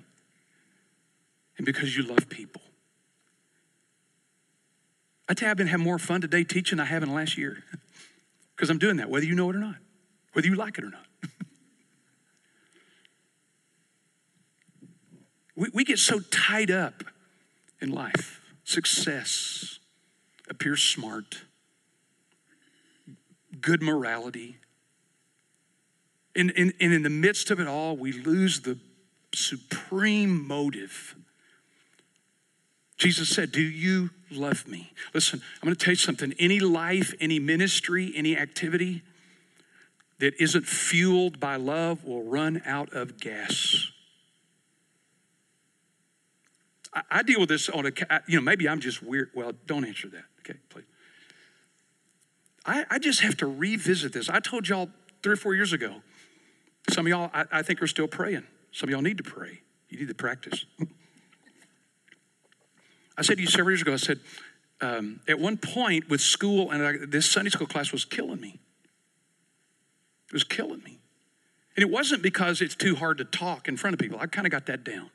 [1.58, 2.62] and because you love people.
[5.30, 7.16] I tell you, I've been having more fun today teaching than I have in the
[7.16, 7.64] last year
[8.56, 9.76] because I'm doing that, whether you know it or not,
[10.34, 11.06] whether you like it or not.
[15.56, 17.04] We, we get so tied up
[17.82, 19.80] in life success,
[20.50, 21.42] appear smart,
[23.62, 24.58] good morality
[26.36, 28.78] and, and, and in the midst of it all, we lose the
[29.34, 31.16] supreme motive.
[32.98, 34.92] Jesus said, Do you love me?
[35.14, 36.34] Listen, I'm going to tell you something.
[36.40, 39.04] Any life, any ministry, any activity
[40.20, 43.92] that isn't fueled by love will run out of gas.
[47.10, 47.92] I, deal with this on a,
[48.28, 49.32] you know, maybe I'm just weird.
[49.34, 50.86] Well, don't answer that, okay, please.
[52.66, 54.30] I, I just have to revisit this.
[54.30, 54.90] I told y'all
[55.22, 56.02] three or four years ago
[56.90, 58.44] some of y'all, I, I think, are still praying.
[58.72, 59.62] Some of y'all need to pray.
[59.90, 60.66] You need to practice.
[63.18, 64.20] I said to you several years ago, I said,
[64.82, 68.60] um, at one point with school, and I, this Sunday school class was killing me.
[70.28, 71.00] It was killing me.
[71.76, 74.18] And it wasn't because it's too hard to talk in front of people.
[74.20, 75.10] I kind of got that down.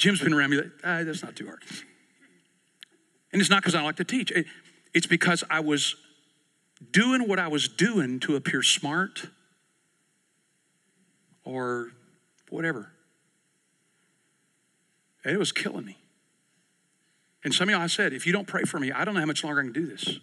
[0.00, 1.62] Jim's been around me, like, ah, that's not too hard.
[3.32, 4.46] And it's not because I like to teach, it,
[4.94, 5.94] it's because I was
[6.90, 9.26] doing what I was doing to appear smart
[11.44, 11.90] or
[12.48, 12.90] whatever.
[15.22, 15.98] And it was killing me.
[17.44, 19.20] And some of y'all, I said, if you don't pray for me, I don't know
[19.20, 20.18] how much longer I can do this.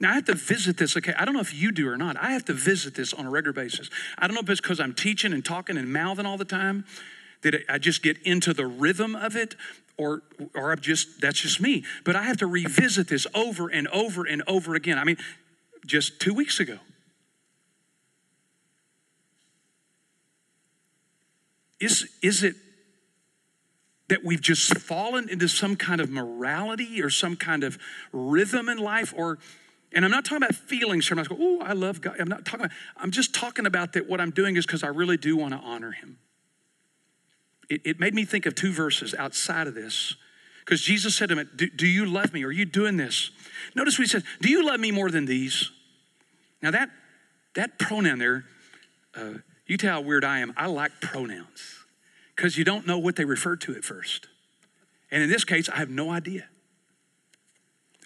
[0.00, 1.12] Now, I have to visit this, okay?
[1.18, 2.16] I don't know if you do or not.
[2.16, 3.90] I have to visit this on a regular basis.
[4.16, 6.86] I don't know if it's because I'm teaching and talking and mouthing all the time
[7.42, 9.56] that I just get into the rhythm of it
[9.96, 10.22] or
[10.54, 11.84] or I'm just that's just me.
[12.04, 14.98] But I have to revisit this over and over and over again.
[14.98, 15.18] I mean,
[15.86, 16.78] just 2 weeks ago.
[21.80, 22.56] Is is it
[24.08, 27.78] that we've just fallen into some kind of morality or some kind of
[28.12, 29.38] rhythm in life or
[29.92, 31.18] and I'm not talking about feelings here.
[31.18, 32.16] I'm not going, oh, I love God.
[32.20, 34.88] I'm not talking about, I'm just talking about that what I'm doing is because I
[34.88, 36.18] really do want to honor him.
[37.70, 40.16] It, it, made me think of two verses outside of this.
[40.58, 42.44] Because Jesus said to him, do, do you love me?
[42.44, 43.30] Are you doing this?
[43.74, 45.70] Notice what he says, Do you love me more than these?
[46.62, 46.90] Now that
[47.54, 48.44] that pronoun there,
[49.14, 49.34] uh,
[49.66, 50.52] you tell how weird I am.
[50.56, 51.84] I like pronouns
[52.36, 54.28] because you don't know what they refer to at first.
[55.10, 56.48] And in this case, I have no idea.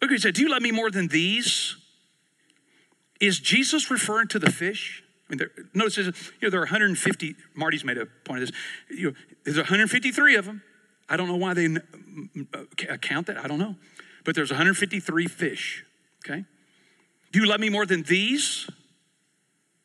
[0.01, 1.77] Look, he said, Do you love me more than these?
[3.21, 5.04] Is Jesus referring to the fish?
[5.29, 8.57] I mean, there, notice, you know, there are 150, Marty's made a point of this.
[8.91, 10.63] You know, there's 153 of them.
[11.09, 11.69] I don't know why they
[13.01, 13.39] count that.
[13.39, 13.77] I don't know.
[14.25, 15.85] But there's 153 fish,
[16.25, 16.45] okay?
[17.33, 18.69] Do you love me more than these,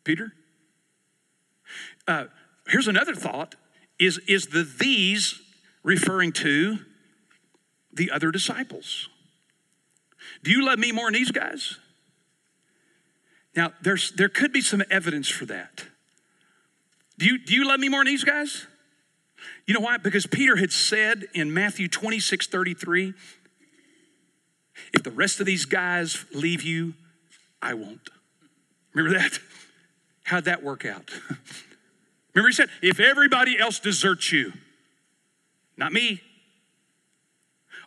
[0.04, 0.34] Peter?
[2.08, 2.26] Uh,
[2.68, 3.56] here's another thought
[3.98, 5.42] is, is the these
[5.84, 6.80] referring to
[7.92, 9.10] the other disciples?
[10.44, 11.78] Do you love me more than these guys?
[13.60, 15.84] Now, there's, there could be some evidence for that.
[17.18, 18.66] Do you, do you love me more than these guys?
[19.68, 19.98] You know why?
[19.98, 23.14] Because Peter had said in Matthew 26 33,
[24.94, 26.94] if the rest of these guys leave you,
[27.62, 28.10] I won't.
[28.94, 29.40] Remember that?
[30.24, 31.12] How'd that work out?
[32.34, 34.54] Remember, he said, if everybody else deserts you,
[35.76, 36.22] not me.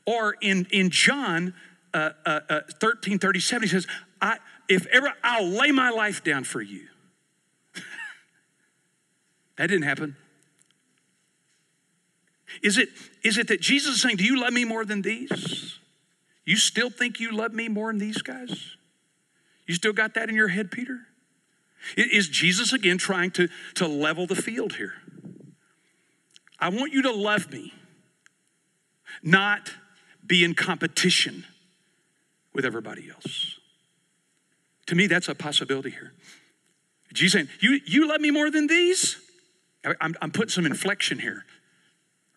[0.05, 1.55] Or in, in John
[1.95, 3.87] uh, uh, uh, 13 37, he says,
[4.21, 4.37] I,
[4.69, 6.87] if ever I'll lay my life down for you.
[9.57, 10.17] that didn't happen.
[12.63, 12.91] Is it,
[13.23, 15.79] is it that Jesus is saying, Do you love me more than these?
[16.45, 18.77] You still think you love me more than these guys?
[19.67, 20.99] You still got that in your head, Peter?
[21.97, 24.95] Is Jesus again trying to, to level the field here?
[26.59, 27.73] I want you to love me,
[29.23, 29.73] not
[30.25, 31.45] be in competition
[32.53, 33.59] with everybody else.
[34.93, 36.13] To me, that's a possibility here.
[37.15, 39.17] Jesus saying, You, you love me more than these?
[39.87, 41.47] I'm, I'm putting some inflection here,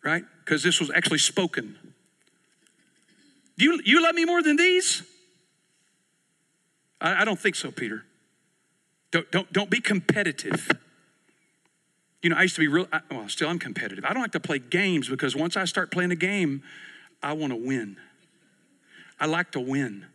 [0.06, 0.24] right?
[0.40, 1.78] Because this was actually spoken.
[3.58, 5.04] Do you, you love me more than these?
[7.02, 8.06] I, I don't think so, Peter.
[9.12, 10.72] Don't, don't, don't be competitive.
[12.24, 14.06] You know, I used to be real, I, well, still I'm competitive.
[14.06, 16.64] I don't like to play games because once I start playing a game,
[17.22, 17.98] I want to win.
[19.20, 20.06] I like to win.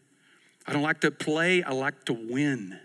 [0.67, 2.79] I don't like to play, I like to win.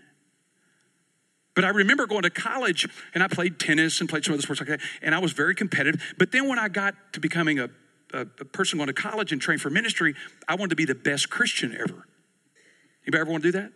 [1.54, 4.60] But I remember going to college and I played tennis and played some other sports
[4.60, 6.02] like that, and I was very competitive.
[6.18, 7.70] But then when I got to becoming a,
[8.12, 10.14] a, a person going to college and train for ministry,
[10.46, 12.06] I wanted to be the best Christian ever.
[13.04, 13.72] Anybody ever want to do that?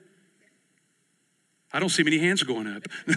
[1.73, 2.83] I don't see many hands going up.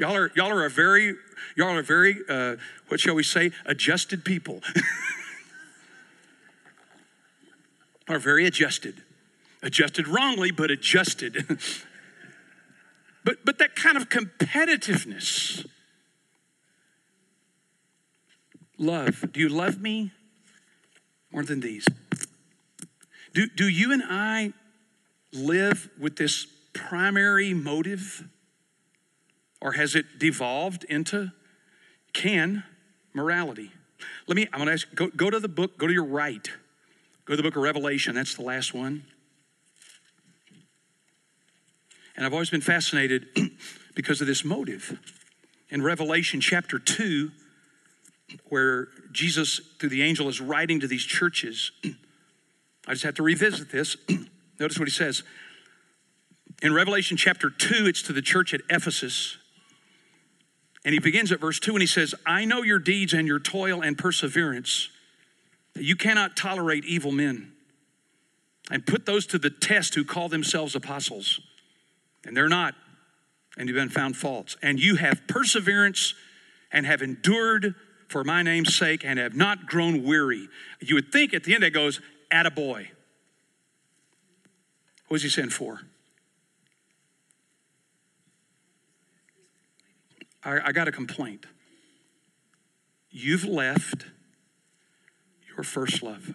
[0.00, 1.14] y'all are y'all are a very
[1.56, 2.56] y'all are very uh,
[2.88, 4.60] what shall we say adjusted people.
[8.08, 9.02] are very adjusted,
[9.62, 11.44] adjusted wrongly, but adjusted.
[13.24, 15.66] but but that kind of competitiveness.
[18.78, 19.32] Love.
[19.32, 20.12] Do you love me
[21.32, 21.86] more than these?
[23.32, 24.52] Do, do you and I
[25.32, 28.26] live with this primary motive?
[29.60, 31.32] Or has it devolved into
[32.12, 32.64] can
[33.12, 33.72] morality?
[34.26, 36.48] Let me, I'm gonna ask, go, go to the book, go to your right.
[37.24, 39.04] Go to the book of Revelation, that's the last one.
[42.16, 43.28] And I've always been fascinated
[43.94, 44.98] because of this motive.
[45.68, 47.30] In Revelation chapter 2,
[48.48, 51.72] where Jesus, through the angel, is writing to these churches,
[52.86, 53.96] I just have to revisit this.
[54.58, 55.22] Notice what he says.
[56.62, 59.36] In Revelation chapter 2, it's to the church at Ephesus.
[60.84, 63.40] And he begins at verse 2 and he says, I know your deeds and your
[63.40, 64.88] toil and perseverance,
[65.74, 67.52] that you cannot tolerate evil men.
[68.70, 71.40] And put those to the test who call themselves apostles.
[72.26, 72.74] And they're not,
[73.56, 74.56] and you've been found false.
[74.62, 76.14] And you have perseverance
[76.72, 77.74] and have endured
[78.08, 80.48] for my name's sake and have not grown weary.
[80.80, 82.00] You would think at the end that goes,
[82.32, 82.88] attaboy.
[85.08, 85.80] What was he saying for?
[90.44, 91.46] I, I got a complaint.
[93.10, 94.06] You've left
[95.56, 96.34] your first love.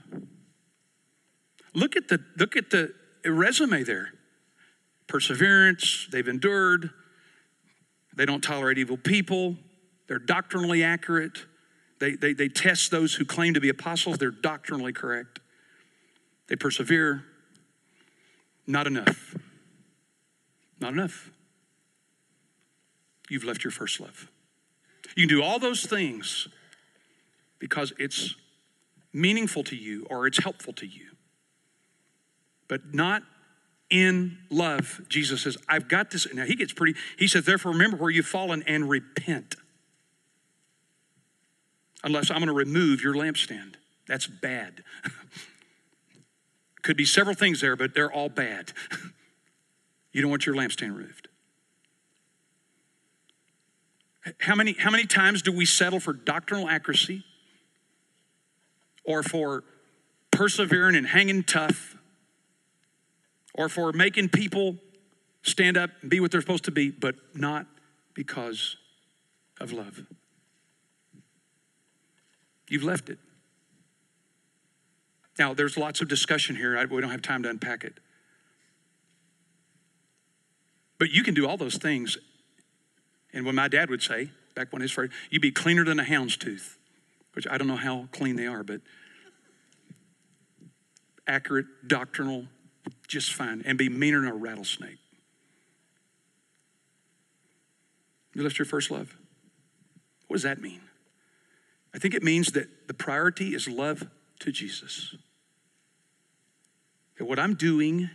[1.73, 4.13] Look at the look at the resume there.
[5.11, 6.89] Perseverance, they've endured,
[8.15, 9.57] they don't tolerate evil people,
[10.07, 11.45] they're doctrinally accurate.
[11.99, 15.41] They, they, they test those who claim to be apostles, they're doctrinally correct.
[16.47, 17.25] They persevere.
[18.65, 19.35] Not enough.
[20.79, 21.29] Not enough.
[23.29, 24.31] You've left your first love.
[25.17, 26.47] You can do all those things
[27.59, 28.35] because it's
[29.11, 31.07] meaningful to you or it's helpful to you,
[32.69, 33.23] but not
[33.91, 35.01] in love.
[35.09, 36.25] Jesus says, I've got this.
[36.33, 39.55] Now he gets pretty, he says, therefore remember where you've fallen and repent.
[42.03, 43.75] Unless I'm going to remove your lampstand.
[44.07, 44.83] That's bad.
[46.81, 48.73] Could be several things there, but they're all bad.
[50.11, 51.27] you don't want your lampstand removed.
[54.39, 57.23] How many, how many times do we settle for doctrinal accuracy
[59.03, 59.63] or for
[60.31, 61.90] persevering and hanging tough
[63.53, 64.77] or for making people
[65.43, 67.65] stand up and be what they're supposed to be, but not
[68.13, 68.77] because
[69.59, 70.01] of love?
[72.69, 73.19] You've left it.
[75.37, 76.77] Now, there's lots of discussion here.
[76.87, 77.99] We don't have time to unpack it.
[80.99, 82.17] But you can do all those things.
[83.33, 86.03] And what my dad would say, back when his first, you'd be cleaner than a
[86.03, 86.77] hound's tooth,
[87.33, 88.81] which I don't know how clean they are, but
[91.27, 92.45] accurate, doctrinal,
[93.07, 94.97] just fine, and be meaner than a rattlesnake.
[98.33, 99.17] You left your first love.
[100.27, 100.81] What does that mean?
[101.93, 104.07] I think it means that the priority is love
[104.39, 105.15] to Jesus.
[107.17, 108.09] That what I'm doing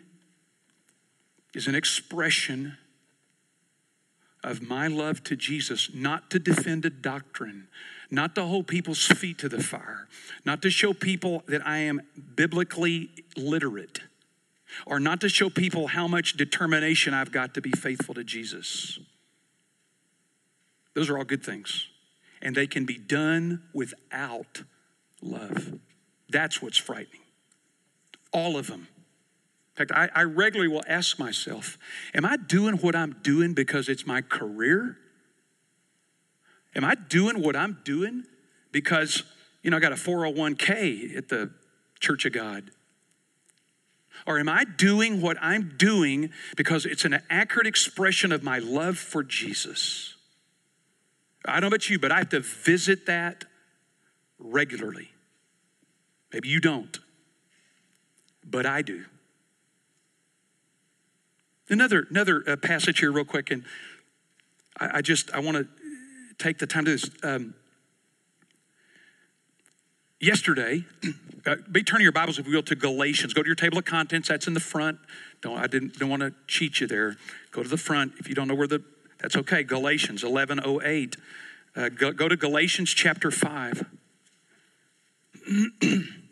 [1.54, 2.78] is an expression
[4.42, 7.68] of my love to Jesus, not to defend a doctrine,
[8.10, 10.06] not to hold people's feet to the fire,
[10.44, 12.00] not to show people that I am
[12.36, 14.00] biblically literate,
[14.86, 18.98] or not to show people how much determination I've got to be faithful to Jesus.
[20.94, 21.88] Those are all good things,
[22.40, 24.62] and they can be done without
[25.20, 25.78] love.
[26.28, 27.20] That's what's frightening.
[28.32, 28.88] All of them.
[29.76, 31.76] In fact, I, I regularly will ask myself,
[32.14, 34.96] am I doing what I'm doing because it's my career?
[36.74, 38.24] Am I doing what I'm doing
[38.72, 39.22] because,
[39.62, 41.50] you know, I got a 401k at the
[42.00, 42.70] Church of God?
[44.26, 48.98] Or am I doing what I'm doing because it's an accurate expression of my love
[48.98, 50.14] for Jesus?
[51.44, 53.44] I don't know about you, but I have to visit that
[54.38, 55.10] regularly.
[56.32, 56.98] Maybe you don't,
[58.44, 59.04] but I do.
[61.68, 63.64] Another, another uh, passage here, real quick, and
[64.78, 65.66] I, I just I want to
[66.38, 67.10] take the time to this.
[67.22, 67.54] Um,
[70.20, 70.84] yesterday,
[71.46, 73.34] uh, be turning your Bibles, if you will, to Galatians.
[73.34, 74.28] Go to your table of contents.
[74.28, 74.98] That's in the front.
[75.42, 77.16] Don't I didn't don't want to cheat you there.
[77.50, 78.12] Go to the front.
[78.18, 78.82] If you don't know where the
[79.18, 79.62] that's okay.
[79.62, 81.16] Galatians eleven oh eight.
[81.74, 83.84] Uh, go, go to Galatians chapter five.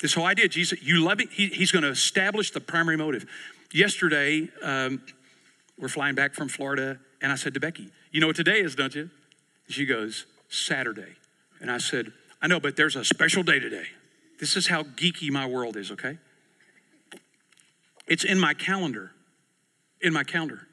[0.00, 1.30] This whole idea, Jesus, you love it.
[1.32, 3.26] He, he's going to establish the primary motive.
[3.72, 5.02] Yesterday, um,
[5.78, 8.74] we're flying back from Florida, and I said to Becky, You know what today is,
[8.74, 9.10] don't you?
[9.68, 11.16] She goes, Saturday.
[11.60, 13.86] And I said, I know, but there's a special day today.
[14.38, 16.18] This is how geeky my world is, okay?
[18.06, 19.12] It's in my calendar.
[20.00, 20.68] In my calendar.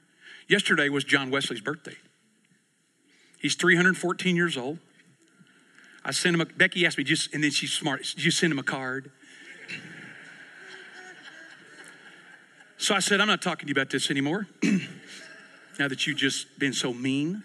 [0.48, 1.96] Yesterday was John Wesley's birthday.
[3.40, 4.80] He's 314 years old.
[6.04, 8.54] I sent him a, Becky asked me, just, and then she's smart, did you send
[8.54, 9.12] him a card?
[12.78, 14.48] so I said, I'm not talking to you about this anymore.
[15.80, 17.44] now that you've just been so mean.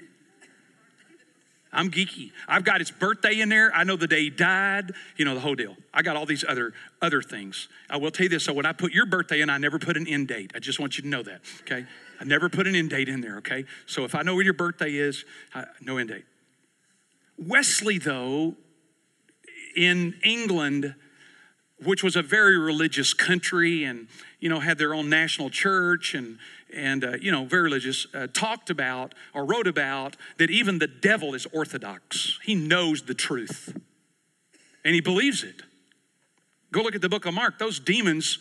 [1.72, 2.32] I'm geeky.
[2.48, 3.72] I've got his birthday in there.
[3.74, 5.76] I know the day he died, you know, the whole deal.
[5.94, 7.68] I got all these other other things.
[7.88, 8.44] I will tell you this.
[8.44, 10.52] So when I put your birthday in, I never put an end date.
[10.54, 11.86] I just want you to know that, okay?
[12.20, 13.64] I never put an end date in there, okay?
[13.86, 16.24] So if I know where your birthday is, I, no end date.
[17.38, 18.56] Wesley, though,
[19.76, 20.94] in England,
[21.82, 24.08] which was a very religious country and,
[24.40, 26.38] you know, had their own national church and,
[26.74, 30.86] and uh, you know, very religious, uh, talked about or wrote about that even the
[30.86, 32.38] devil is orthodox.
[32.42, 33.76] He knows the truth
[34.84, 35.62] and he believes it.
[36.72, 37.58] Go look at the book of Mark.
[37.58, 38.38] Those demons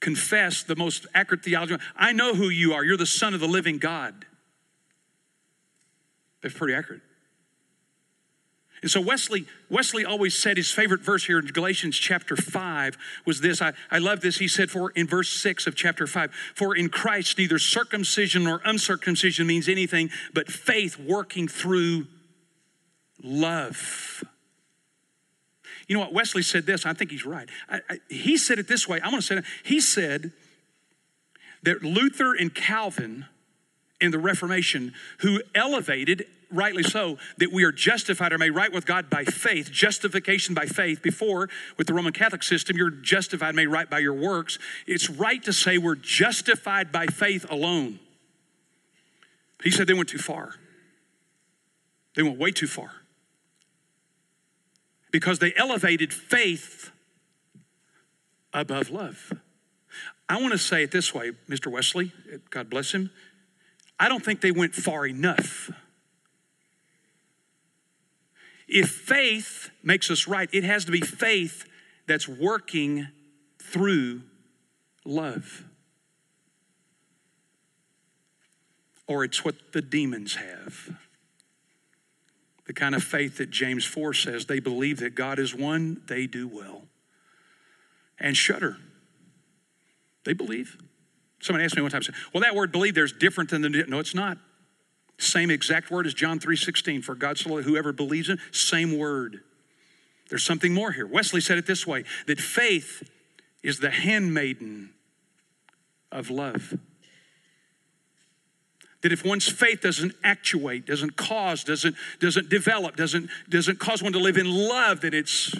[0.00, 1.76] confess the most accurate theology.
[1.96, 2.84] I know who you are.
[2.84, 4.24] You're the son of the living God.
[6.42, 7.02] That's pretty accurate.
[8.86, 13.40] And so Wesley, Wesley always said his favorite verse here in Galatians chapter 5 was
[13.40, 13.60] this.
[13.60, 14.38] I, I love this.
[14.38, 18.60] He said, for in verse 6 of chapter 5, for in Christ neither circumcision nor
[18.64, 22.06] uncircumcision means anything but faith working through
[23.24, 24.22] love.
[25.88, 26.12] You know what?
[26.12, 26.86] Wesley said this.
[26.86, 27.48] I think he's right.
[27.68, 29.00] I, I, he said it this way.
[29.02, 29.44] I'm going to say it.
[29.64, 30.30] He said
[31.64, 33.26] that Luther and Calvin
[34.00, 38.86] in the Reformation, who elevated, rightly so, that we are justified or made right with
[38.86, 41.02] God by faith, justification by faith.
[41.02, 44.58] Before, with the Roman Catholic system, you're justified, made right by your works.
[44.86, 47.98] It's right to say we're justified by faith alone.
[49.62, 50.54] He said they went too far.
[52.14, 52.90] They went way too far.
[55.10, 56.90] Because they elevated faith
[58.52, 59.32] above love.
[60.28, 61.70] I want to say it this way, Mr.
[61.70, 62.12] Wesley,
[62.50, 63.10] God bless him.
[63.98, 65.70] I don't think they went far enough.
[68.68, 71.66] If faith makes us right, it has to be faith
[72.06, 73.08] that's working
[73.58, 74.22] through
[75.04, 75.64] love.
[79.06, 80.98] Or it's what the demons have.
[82.66, 86.26] The kind of faith that James 4 says they believe that God is one, they
[86.26, 86.82] do well.
[88.18, 88.78] And shudder.
[90.24, 90.76] They believe.
[91.40, 92.02] Somebody asked me one time,
[92.34, 94.38] well, that word believe there's different than the, no, it's not.
[95.18, 99.40] Same exact word as John 3.16, for God so whoever believes in, same word.
[100.28, 101.06] There's something more here.
[101.06, 103.08] Wesley said it this way, that faith
[103.62, 104.90] is the handmaiden
[106.12, 106.78] of love.
[109.02, 114.12] That if one's faith doesn't actuate, doesn't cause, doesn't, doesn't develop, doesn't, doesn't cause one
[114.12, 115.54] to live in love, that it's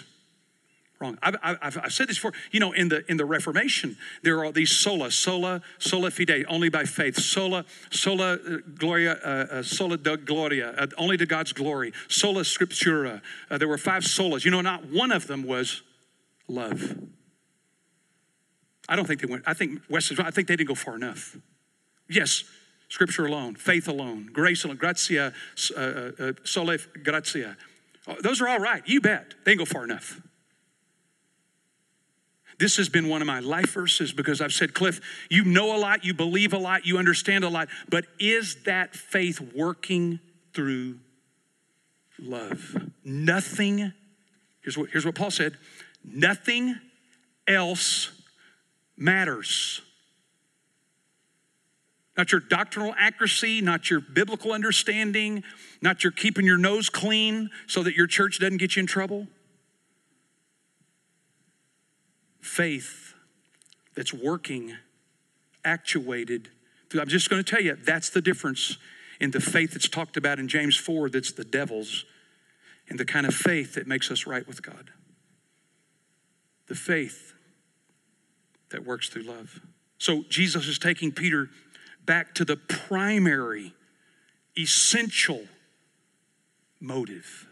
[0.99, 1.17] wrong.
[1.21, 2.33] I've, I've, I've, said this before.
[2.51, 6.69] You know, in the in the Reformation, there are these sola, sola, sola fide, only
[6.69, 7.19] by faith.
[7.19, 11.93] Sola, sola uh, gloria, uh, uh, sola de gloria, uh, only to God's glory.
[12.07, 13.21] Sola scriptura.
[13.49, 14.45] Uh, there were five solas.
[14.45, 15.81] You know, not one of them was
[16.47, 16.97] love.
[18.89, 19.43] I don't think they went.
[19.45, 20.11] I think West.
[20.19, 21.37] I think they didn't go far enough.
[22.09, 22.43] Yes,
[22.89, 25.33] Scripture alone, faith alone, grace alone, gratia,
[25.75, 27.57] uh, sole gratia.
[28.21, 28.81] Those are all right.
[28.85, 29.33] You bet.
[29.43, 30.21] They didn't go far enough.
[32.59, 34.99] This has been one of my life verses because I've said, Cliff,
[35.29, 38.95] you know a lot, you believe a lot, you understand a lot, but is that
[38.95, 40.19] faith working
[40.53, 40.97] through
[42.19, 42.75] love?
[43.03, 43.93] Nothing,
[44.61, 45.53] here's what, here's what Paul said
[46.03, 46.75] nothing
[47.47, 48.11] else
[48.95, 49.81] matters.
[52.17, 55.43] Not your doctrinal accuracy, not your biblical understanding,
[55.83, 59.27] not your keeping your nose clean so that your church doesn't get you in trouble
[62.47, 63.13] faith
[63.95, 64.75] that's working,
[65.63, 66.49] actuated.
[66.99, 68.77] I'm just going to tell you that's the difference
[69.19, 72.05] in the faith that's talked about in James 4 that's the devil's
[72.89, 74.91] and the kind of faith that makes us right with God.
[76.67, 77.33] The faith
[78.69, 79.59] that works through love.
[79.97, 81.49] So Jesus is taking Peter
[82.05, 83.73] back to the primary,
[84.57, 85.41] essential
[86.79, 87.47] motive.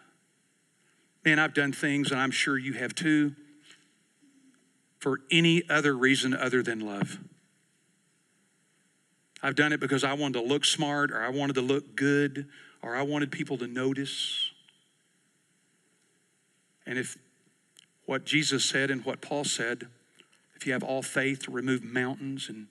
[1.25, 3.35] Man, I've done things, and I'm sure you have too,
[4.99, 7.19] for any other reason other than love.
[9.43, 12.47] I've done it because I wanted to look smart or I wanted to look good
[12.81, 14.51] or I wanted people to notice.
[16.85, 17.17] And if
[18.05, 19.87] what Jesus said and what Paul said,
[20.55, 22.67] if you have all faith to remove mountains and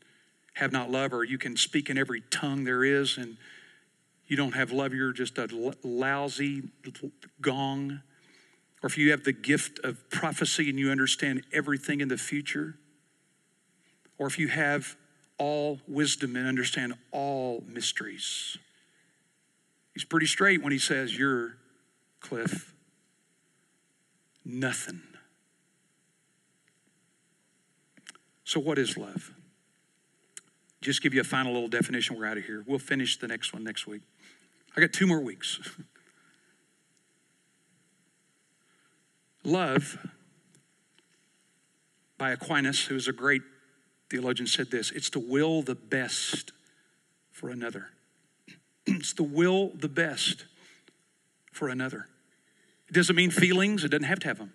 [0.55, 3.37] have not love, or you can speak in every tongue there is and
[4.27, 6.63] you don't have love, you're just a lousy
[7.41, 8.01] gong
[8.85, 12.75] or if you have the gift of prophecy and you understand everything in the future,
[14.19, 14.95] or if you have
[15.39, 18.59] all wisdom and understand all mysteries.
[19.95, 21.57] He's pretty straight when he says, You're,
[22.21, 22.75] Cliff,
[24.45, 25.01] nothing.
[28.45, 29.33] So, what is love?
[30.83, 32.19] Just give you a final little definition.
[32.19, 32.63] We're out of here.
[32.67, 34.03] We'll finish the next one next week.
[34.77, 35.59] I got two more weeks.
[39.45, 39.99] Love,
[42.17, 43.43] by Aquinas, who was a great
[44.11, 46.53] theologian, said this it's to will the best
[47.31, 47.89] for another.
[48.87, 50.47] it's to will the best
[51.53, 52.07] for another.
[52.89, 54.53] It doesn't mean feelings, it doesn't have to have them.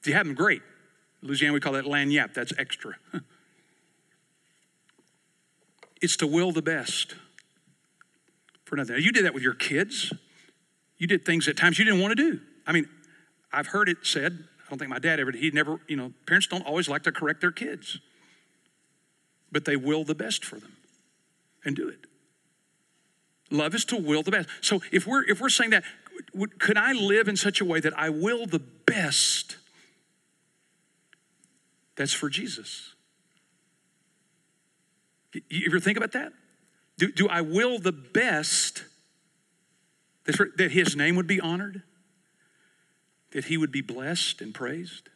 [0.00, 0.62] If you have them, great.
[1.22, 2.96] In Louisiana, we call that lagniappe, that's extra.
[6.02, 7.14] it's to will the best
[8.64, 8.94] for another.
[8.94, 10.12] Now, you did that with your kids.
[10.96, 12.40] You did things at times you didn't want to do.
[12.66, 12.88] I mean,
[13.52, 15.32] I've heard it said, I don't think my dad ever.
[15.32, 17.98] He never, you know, parents don't always like to correct their kids,
[19.50, 20.76] but they will the best for them
[21.64, 22.06] and do it.
[23.50, 24.48] Love is to will the best.
[24.60, 25.82] So if we're if we're saying that,
[26.58, 29.56] could I live in such a way that I will the best?
[31.96, 32.94] That's for Jesus.
[35.48, 36.32] You ever think about that?
[36.98, 38.84] Do, do I will the best
[40.24, 41.82] that his name would be honored?
[43.32, 45.08] That he would be blessed and praised.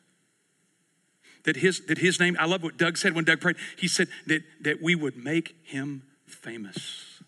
[1.44, 3.56] That his, that his name, I love what Doug said when Doug prayed.
[3.76, 7.20] He said that, that we would make him famous.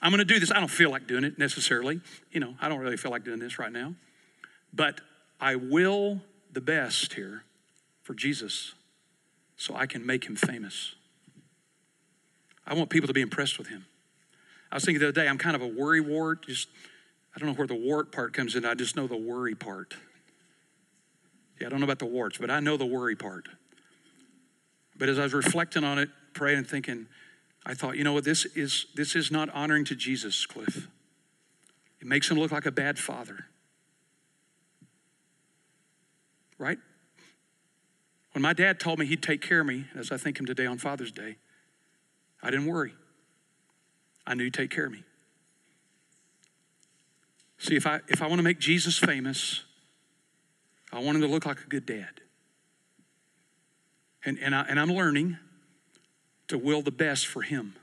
[0.00, 0.52] I'm going to do this.
[0.52, 2.00] I don't feel like doing it necessarily.
[2.30, 3.94] You know, I don't really feel like doing this right now.
[4.72, 5.00] But
[5.40, 6.20] I will
[6.52, 7.42] the best here
[8.02, 8.74] for Jesus
[9.56, 10.94] so I can make him famous.
[12.66, 13.86] I want people to be impressed with him.
[14.70, 16.46] I was thinking the other day, I'm kind of a worry wart.
[16.46, 16.68] Just,
[17.38, 18.64] I don't know where the wart part comes in.
[18.64, 19.94] I just know the worry part.
[21.60, 23.48] Yeah, I don't know about the warts, but I know the worry part.
[24.96, 27.06] But as I was reflecting on it, praying and thinking,
[27.64, 30.88] I thought, you know what, this is this is not honoring to Jesus, Cliff.
[32.00, 33.46] It makes him look like a bad father.
[36.58, 36.78] Right?
[38.32, 40.66] When my dad told me he'd take care of me, as I think him today
[40.66, 41.36] on Father's Day,
[42.42, 42.94] I didn't worry.
[44.26, 45.04] I knew he'd take care of me.
[47.58, 49.64] See, if I if I want to make Jesus famous,
[50.92, 52.20] I want him to look like a good dad.
[54.24, 55.38] And, and, I, and I'm learning
[56.48, 57.76] to will the best for him,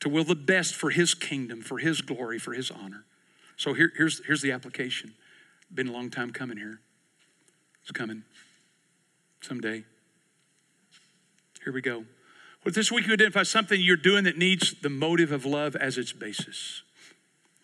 [0.00, 3.04] to will the best for his kingdom, for his glory, for his honor.
[3.56, 5.14] So here, here's, here's the application.
[5.74, 6.80] Been a long time coming here.
[7.82, 8.22] It's coming
[9.40, 9.84] someday.
[11.64, 12.04] Here we go.
[12.64, 15.98] Well, this week you identify something you're doing that needs the motive of love as
[15.98, 16.82] its basis.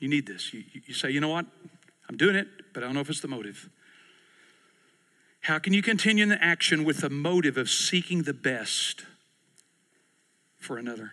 [0.05, 0.53] You need this.
[0.53, 1.47] You, you say, you know what?
[2.11, 3.71] I'm doing it, but I don't know if it's the motive.
[5.41, 9.07] How can you continue in the action with the motive of seeking the best
[10.59, 11.13] for another?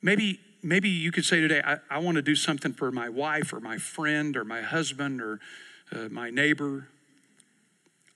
[0.00, 3.52] Maybe, maybe you could say today, I, I want to do something for my wife
[3.52, 5.40] or my friend or my husband or
[5.90, 6.86] uh, my neighbor.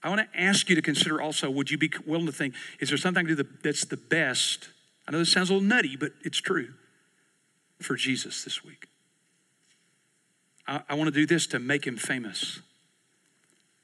[0.01, 2.91] I want to ask you to consider also would you be willing to think, is
[2.91, 4.69] there something can do that's the best?
[5.09, 6.75] I know this sounds a little nutty, but it's true
[7.81, 8.87] for Jesus this week.
[10.67, 12.61] I, I want to do this to make him famous.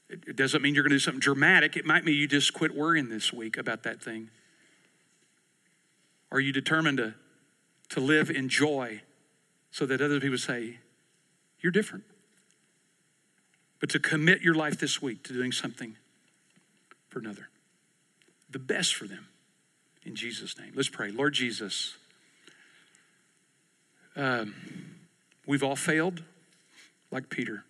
[0.08, 1.76] It, it doesn't mean you're going to do something dramatic.
[1.76, 4.30] It might mean you just quit worrying this week about that thing.
[6.30, 7.14] Are you determined to,
[7.90, 9.02] to live in joy
[9.70, 10.78] so that other people say,
[11.60, 12.04] You're different?
[13.80, 15.96] But to commit your life this week to doing something
[17.08, 17.48] for another,
[18.50, 19.28] the best for them
[20.04, 20.72] in Jesus' name.
[20.74, 21.10] Let's pray.
[21.10, 21.96] Lord Jesus,
[24.16, 24.54] um,
[25.46, 26.22] we've all failed
[27.10, 27.64] like Peter.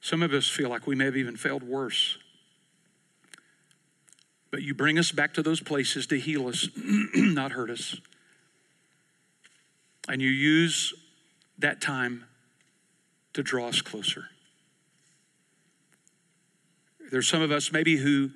[0.00, 2.18] Some of us feel like we may have even failed worse.
[4.50, 6.68] But you bring us back to those places to heal us,
[7.14, 7.96] not hurt us.
[10.08, 10.92] And you use
[11.58, 12.24] that time
[13.34, 14.24] to draw us closer.
[17.10, 18.30] There's some of us maybe who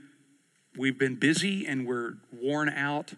[0.77, 3.15] we've been busy and we're worn out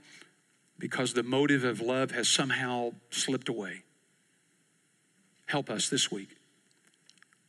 [0.79, 3.83] because the motive of love has somehow slipped away.
[5.47, 6.37] Help us this week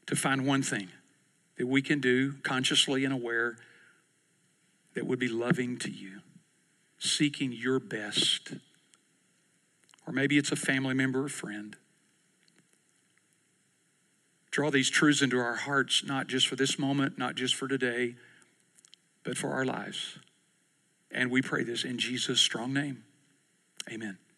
[0.08, 0.90] to find one thing
[1.58, 3.58] that we can do consciously and aware
[4.96, 6.22] that would be loving to you,
[6.98, 8.54] seeking your best.
[10.08, 11.76] Or maybe it's a family member or friend.
[14.52, 18.16] Draw these truths into our hearts, not just for this moment, not just for today,
[19.24, 20.18] but for our lives.
[21.12, 23.04] And we pray this in Jesus' strong name.
[23.92, 24.29] Amen.